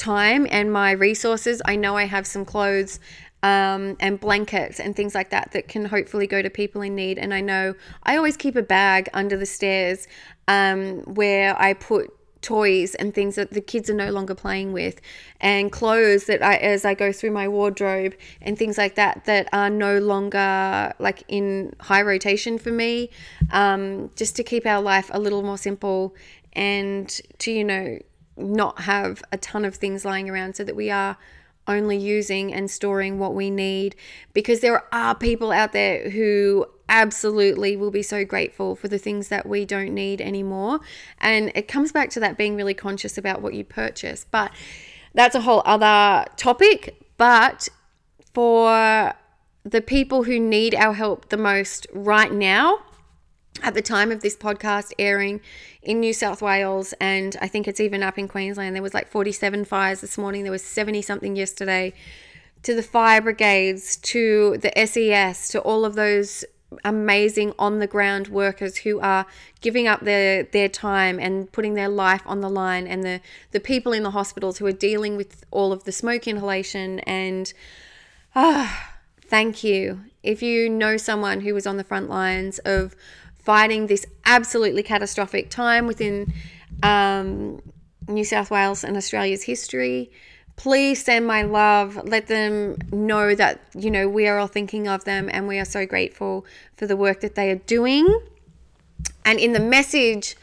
time 0.00 0.46
and 0.50 0.72
my 0.72 0.92
resources, 0.92 1.60
I 1.64 1.76
know 1.76 1.96
I 1.96 2.04
have 2.04 2.26
some 2.26 2.44
clothes 2.44 2.98
um, 3.42 3.96
and 4.00 4.18
blankets 4.18 4.80
and 4.80 4.96
things 4.96 5.14
like 5.14 5.30
that 5.30 5.52
that 5.52 5.68
can 5.68 5.84
hopefully 5.84 6.26
go 6.26 6.42
to 6.42 6.50
people 6.50 6.82
in 6.82 6.94
need. 6.94 7.18
And 7.18 7.32
I 7.32 7.40
know 7.40 7.74
I 8.02 8.16
always 8.16 8.36
keep 8.36 8.56
a 8.56 8.62
bag 8.62 9.08
under 9.12 9.36
the 9.36 9.46
stairs 9.46 10.08
um, 10.48 11.00
where 11.02 11.60
I 11.60 11.74
put 11.74 12.10
toys 12.42 12.94
and 12.94 13.14
things 13.14 13.34
that 13.34 13.50
the 13.50 13.60
kids 13.60 13.90
are 13.90 13.94
no 13.94 14.10
longer 14.10 14.34
playing 14.34 14.72
with 14.72 15.00
and 15.40 15.70
clothes 15.70 16.24
that 16.24 16.42
I 16.42 16.56
as 16.56 16.84
I 16.84 16.94
go 16.94 17.12
through 17.12 17.32
my 17.32 17.48
wardrobe 17.48 18.14
and 18.40 18.58
things 18.58 18.78
like 18.78 18.94
that 18.94 19.24
that 19.26 19.48
are 19.52 19.70
no 19.70 19.98
longer 19.98 20.94
like 20.98 21.22
in 21.28 21.74
high 21.80 22.02
rotation 22.02 22.58
for 22.58 22.70
me 22.70 23.10
um, 23.50 24.10
just 24.16 24.36
to 24.36 24.44
keep 24.44 24.66
our 24.66 24.80
life 24.80 25.10
a 25.12 25.18
little 25.20 25.42
more 25.42 25.58
simple 25.58 26.14
and 26.54 27.08
to 27.38 27.52
you 27.52 27.64
know 27.64 27.98
not 28.36 28.80
have 28.82 29.22
a 29.32 29.36
ton 29.36 29.64
of 29.64 29.74
things 29.74 30.04
lying 30.04 30.30
around 30.30 30.56
so 30.56 30.64
that 30.64 30.74
we 30.74 30.90
are 30.90 31.16
only 31.68 31.96
using 31.96 32.52
and 32.52 32.70
storing 32.70 33.18
what 33.18 33.34
we 33.34 33.50
need 33.50 33.94
because 34.32 34.60
there 34.60 34.82
are 34.94 35.14
people 35.14 35.52
out 35.52 35.72
there 35.72 36.10
who 36.10 36.66
absolutely 36.90 37.76
will 37.76 37.90
be 37.90 38.02
so 38.02 38.24
grateful 38.24 38.76
for 38.76 38.88
the 38.88 38.98
things 38.98 39.28
that 39.28 39.46
we 39.46 39.64
don't 39.64 39.94
need 39.94 40.20
anymore. 40.20 40.80
And 41.18 41.52
it 41.54 41.68
comes 41.68 41.92
back 41.92 42.10
to 42.10 42.20
that 42.20 42.36
being 42.36 42.56
really 42.56 42.74
conscious 42.74 43.16
about 43.16 43.40
what 43.40 43.54
you 43.54 43.64
purchase. 43.64 44.26
But 44.30 44.50
that's 45.14 45.34
a 45.34 45.40
whole 45.40 45.62
other 45.64 46.26
topic. 46.36 46.96
But 47.16 47.68
for 48.34 49.14
the 49.64 49.80
people 49.80 50.24
who 50.24 50.38
need 50.38 50.74
our 50.74 50.92
help 50.92 51.28
the 51.30 51.36
most 51.36 51.86
right 51.94 52.32
now, 52.32 52.80
at 53.62 53.74
the 53.74 53.82
time 53.82 54.10
of 54.10 54.20
this 54.20 54.36
podcast 54.36 54.92
airing 54.98 55.40
in 55.82 56.00
New 56.00 56.12
South 56.12 56.40
Wales, 56.42 56.94
and 57.00 57.36
I 57.40 57.48
think 57.48 57.68
it's 57.68 57.80
even 57.80 58.02
up 58.02 58.18
in 58.18 58.26
Queensland, 58.26 58.74
there 58.74 58.82
was 58.82 58.94
like 58.94 59.08
47 59.08 59.64
fires 59.64 60.00
this 60.00 60.18
morning, 60.18 60.42
there 60.42 60.52
was 60.52 60.64
70 60.64 61.02
something 61.02 61.36
yesterday. 61.36 61.92
To 62.64 62.74
the 62.74 62.82
fire 62.82 63.22
brigades, 63.22 63.96
to 63.96 64.58
the 64.58 64.70
SES, 64.86 65.48
to 65.48 65.60
all 65.60 65.86
of 65.86 65.94
those 65.94 66.44
amazing 66.84 67.52
on 67.58 67.78
the 67.78 67.86
ground 67.86 68.28
workers 68.28 68.78
who 68.78 69.00
are 69.00 69.26
giving 69.60 69.88
up 69.88 70.00
their 70.00 70.44
their 70.44 70.68
time 70.68 71.18
and 71.18 71.50
putting 71.50 71.74
their 71.74 71.88
life 71.88 72.22
on 72.26 72.40
the 72.40 72.48
line 72.48 72.86
and 72.86 73.02
the 73.02 73.20
the 73.50 73.60
people 73.60 73.92
in 73.92 74.02
the 74.02 74.12
hospitals 74.12 74.58
who 74.58 74.66
are 74.66 74.72
dealing 74.72 75.16
with 75.16 75.44
all 75.50 75.72
of 75.72 75.84
the 75.84 75.92
smoke 75.92 76.28
inhalation 76.28 77.00
and 77.00 77.52
ah 78.36 78.90
thank 79.26 79.64
you 79.64 80.00
if 80.22 80.42
you 80.42 80.68
know 80.68 80.96
someone 80.96 81.40
who 81.40 81.54
was 81.54 81.66
on 81.66 81.76
the 81.76 81.84
front 81.84 82.08
lines 82.08 82.58
of 82.60 82.94
fighting 83.42 83.86
this 83.86 84.06
absolutely 84.24 84.82
catastrophic 84.82 85.50
time 85.50 85.86
within 85.86 86.32
um, 86.82 87.60
New 88.08 88.24
South 88.24 88.50
Wales 88.50 88.84
and 88.84 88.96
Australia's 88.96 89.42
history. 89.42 90.10
Please 90.60 91.02
send 91.02 91.26
my 91.26 91.40
love. 91.40 91.98
Let 92.04 92.26
them 92.26 92.76
know 92.92 93.34
that, 93.34 93.62
you 93.74 93.90
know, 93.90 94.10
we 94.10 94.28
are 94.28 94.38
all 94.38 94.46
thinking 94.46 94.88
of 94.88 95.04
them 95.04 95.30
and 95.32 95.48
we 95.48 95.58
are 95.58 95.64
so 95.64 95.86
grateful 95.86 96.44
for 96.76 96.86
the 96.86 96.98
work 96.98 97.22
that 97.22 97.34
they 97.34 97.50
are 97.50 97.62
doing. 97.64 98.20
And 99.24 99.38
in 99.38 99.54
the 99.54 99.58
message 99.58 100.36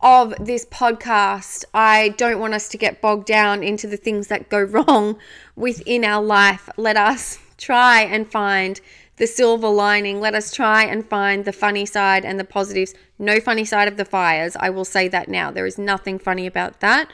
of 0.00 0.32
this 0.38 0.64
podcast, 0.64 1.64
I 1.74 2.10
don't 2.10 2.38
want 2.38 2.54
us 2.54 2.68
to 2.68 2.78
get 2.78 3.00
bogged 3.00 3.26
down 3.26 3.64
into 3.64 3.88
the 3.88 3.96
things 3.96 4.28
that 4.28 4.48
go 4.48 4.62
wrong 4.62 5.18
within 5.56 6.04
our 6.04 6.22
life. 6.22 6.68
Let 6.76 6.96
us 6.96 7.40
try 7.58 8.02
and 8.02 8.30
find 8.30 8.80
the 9.16 9.26
silver 9.26 9.68
lining. 9.68 10.20
Let 10.20 10.36
us 10.36 10.54
try 10.54 10.84
and 10.84 11.04
find 11.04 11.44
the 11.44 11.52
funny 11.52 11.84
side 11.84 12.24
and 12.24 12.38
the 12.38 12.44
positives. 12.44 12.94
No 13.18 13.40
funny 13.40 13.64
side 13.64 13.88
of 13.88 13.96
the 13.96 14.04
fires. 14.04 14.54
I 14.54 14.70
will 14.70 14.84
say 14.84 15.08
that 15.08 15.26
now. 15.26 15.50
There 15.50 15.66
is 15.66 15.78
nothing 15.78 16.20
funny 16.20 16.46
about 16.46 16.78
that. 16.78 17.10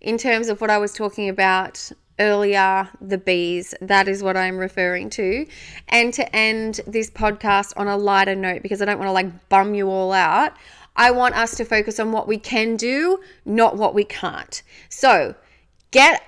In 0.00 0.16
terms 0.16 0.48
of 0.48 0.60
what 0.60 0.70
I 0.70 0.78
was 0.78 0.92
talking 0.92 1.28
about 1.28 1.92
earlier, 2.18 2.88
the 3.00 3.18
bees, 3.18 3.74
that 3.80 4.08
is 4.08 4.22
what 4.22 4.36
I'm 4.36 4.56
referring 4.56 5.10
to. 5.10 5.46
And 5.88 6.12
to 6.14 6.36
end 6.36 6.80
this 6.86 7.10
podcast 7.10 7.72
on 7.76 7.86
a 7.86 7.96
lighter 7.96 8.34
note, 8.34 8.62
because 8.62 8.80
I 8.80 8.84
don't 8.84 8.98
want 8.98 9.08
to 9.08 9.12
like 9.12 9.48
bum 9.48 9.74
you 9.74 9.88
all 9.88 10.12
out, 10.12 10.52
I 10.96 11.10
want 11.10 11.34
us 11.34 11.56
to 11.56 11.64
focus 11.64 12.00
on 12.00 12.12
what 12.12 12.28
we 12.28 12.38
can 12.38 12.76
do, 12.76 13.20
not 13.44 13.76
what 13.76 13.94
we 13.94 14.04
can't. 14.04 14.62
So 14.88 15.34
get 15.90 16.22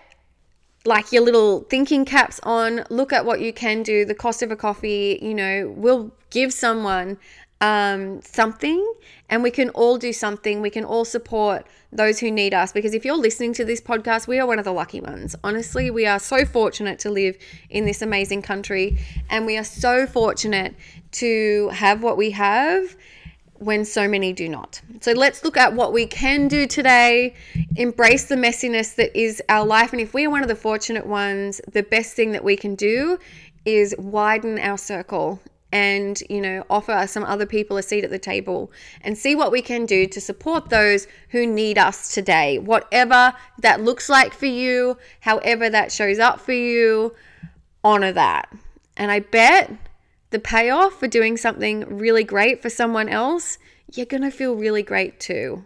like 0.85 1.13
your 1.13 1.23
little 1.23 1.61
thinking 1.61 2.05
caps 2.05 2.41
on, 2.43 2.85
look 2.91 3.13
at 3.13 3.25
what 3.25 3.41
you 3.41 3.53
can 3.53 3.83
do. 3.83 4.05
The 4.05 4.15
cost 4.15 4.43
of 4.43 4.51
a 4.51 4.57
coffee, 4.57 5.19
you 5.23 5.35
know, 5.35 5.73
will 5.77 6.13
give 6.31 6.53
someone 6.53 7.19
um, 7.61 8.21
something, 8.23 8.93
and 9.31 9.43
we 9.43 9.51
can 9.51 9.71
all 9.71 9.97
do 9.97 10.13
something. 10.13 10.61
We 10.61 10.71
can 10.71 10.85
all 10.85 11.05
support 11.05 11.67
those 11.93 12.19
who 12.19 12.31
need 12.31 12.55
us 12.55 12.73
because 12.73 12.95
if 12.95 13.05
you're 13.05 13.17
listening 13.17 13.53
to 13.53 13.65
this 13.65 13.81
podcast, 13.81 14.27
we 14.27 14.41
are 14.41 14.47
one 14.47 14.59
of 14.59 14.65
the 14.65 14.73
lucky 14.73 15.01
ones. 15.01 15.37
Honestly, 15.45 15.91
we 15.91 16.07
are 16.07 16.19
so 16.19 16.45
fortunate 16.45 16.99
to 17.01 17.11
live 17.11 17.37
in 17.69 17.85
this 17.85 18.03
amazing 18.03 18.43
country, 18.43 18.99
and 19.29 19.45
we 19.45 19.59
are 19.59 19.65
so 19.65 20.07
fortunate 20.07 20.75
to 21.13 21.69
have 21.69 22.03
what 22.03 22.17
we 22.17 22.31
have 22.31 22.97
when 23.59 23.85
so 23.85 24.09
many 24.09 24.33
do 24.33 24.49
not. 24.49 24.81
So 25.01 25.13
let's 25.13 25.45
look 25.45 25.57
at 25.57 25.75
what 25.75 25.93
we 25.93 26.07
can 26.07 26.49
do 26.49 26.67
today, 26.67 27.35
embrace 27.77 28.25
the 28.25 28.35
messiness 28.35 28.97
that 28.97 29.17
is 29.17 29.41
our 29.49 29.65
life. 29.65 29.93
And 29.93 30.01
if 30.01 30.15
we 30.15 30.25
are 30.27 30.31
one 30.31 30.43
of 30.43 30.49
the 30.49 30.57
fortunate 30.57 31.07
ones, 31.07 31.61
the 31.71 31.83
best 31.83 32.17
thing 32.17 32.33
that 32.33 32.43
we 32.43 32.57
can 32.57 32.75
do 32.75 33.19
is 33.65 33.95
widen 33.99 34.59
our 34.59 34.79
circle 34.79 35.41
and 35.73 36.23
you 36.29 36.41
know 36.41 36.65
offer 36.69 37.07
some 37.07 37.25
other 37.25 37.47
people 37.47 37.77
a 37.77 37.83
seat 37.83 38.05
at 38.05 38.11
the 38.11 38.19
table 38.19 38.71
and 39.01 39.17
see 39.17 39.35
what 39.35 39.51
we 39.51 39.63
can 39.63 39.87
do 39.87 40.07
to 40.07 40.21
support 40.21 40.69
those 40.69 41.09
who 41.31 41.47
need 41.47 41.79
us 41.79 42.15
today 42.15 42.59
whatever 42.59 43.33
that 43.59 43.83
looks 43.83 44.09
like 44.09 44.33
for 44.33 44.47
you 44.47 44.97
however 45.21 45.71
that 45.71 45.91
shows 45.91 46.19
up 46.19 46.39
for 46.41 46.53
you 46.53 47.15
honor 47.83 48.13
that 48.13 48.53
and 48.97 49.11
i 49.11 49.19
bet 49.19 49.71
the 50.33 50.39
payoff 50.39 50.99
for 50.99 51.07
doing 51.07 51.37
something 51.37 51.99
really 51.99 52.25
great 52.25 52.61
for 52.61 52.71
someone 52.71 53.09
else, 53.09 53.59
you're 53.93 54.07
going 54.07 54.23
to 54.23 54.31
feel 54.31 54.57
really 54.57 54.83
great 54.83 55.21
too. 55.21 55.65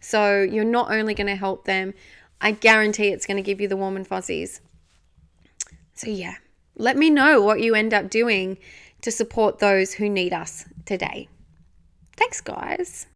So 0.00 0.42
you're 0.42 0.64
not 0.64 0.92
only 0.92 1.14
going 1.14 1.26
to 1.26 1.34
help 1.34 1.64
them, 1.64 1.94
I 2.40 2.52
guarantee 2.52 3.08
it's 3.08 3.26
going 3.26 3.38
to 3.38 3.42
give 3.42 3.60
you 3.60 3.68
the 3.68 3.76
warm 3.76 3.96
and 3.96 4.06
fuzzies. 4.06 4.60
So, 5.94 6.08
yeah, 6.10 6.34
let 6.76 6.96
me 6.96 7.08
know 7.10 7.40
what 7.40 7.60
you 7.60 7.74
end 7.74 7.94
up 7.94 8.10
doing 8.10 8.58
to 9.02 9.10
support 9.10 9.58
those 9.58 9.92
who 9.92 10.08
need 10.08 10.32
us 10.32 10.64
today. 10.84 11.28
Thanks, 12.16 12.40
guys. 12.40 13.06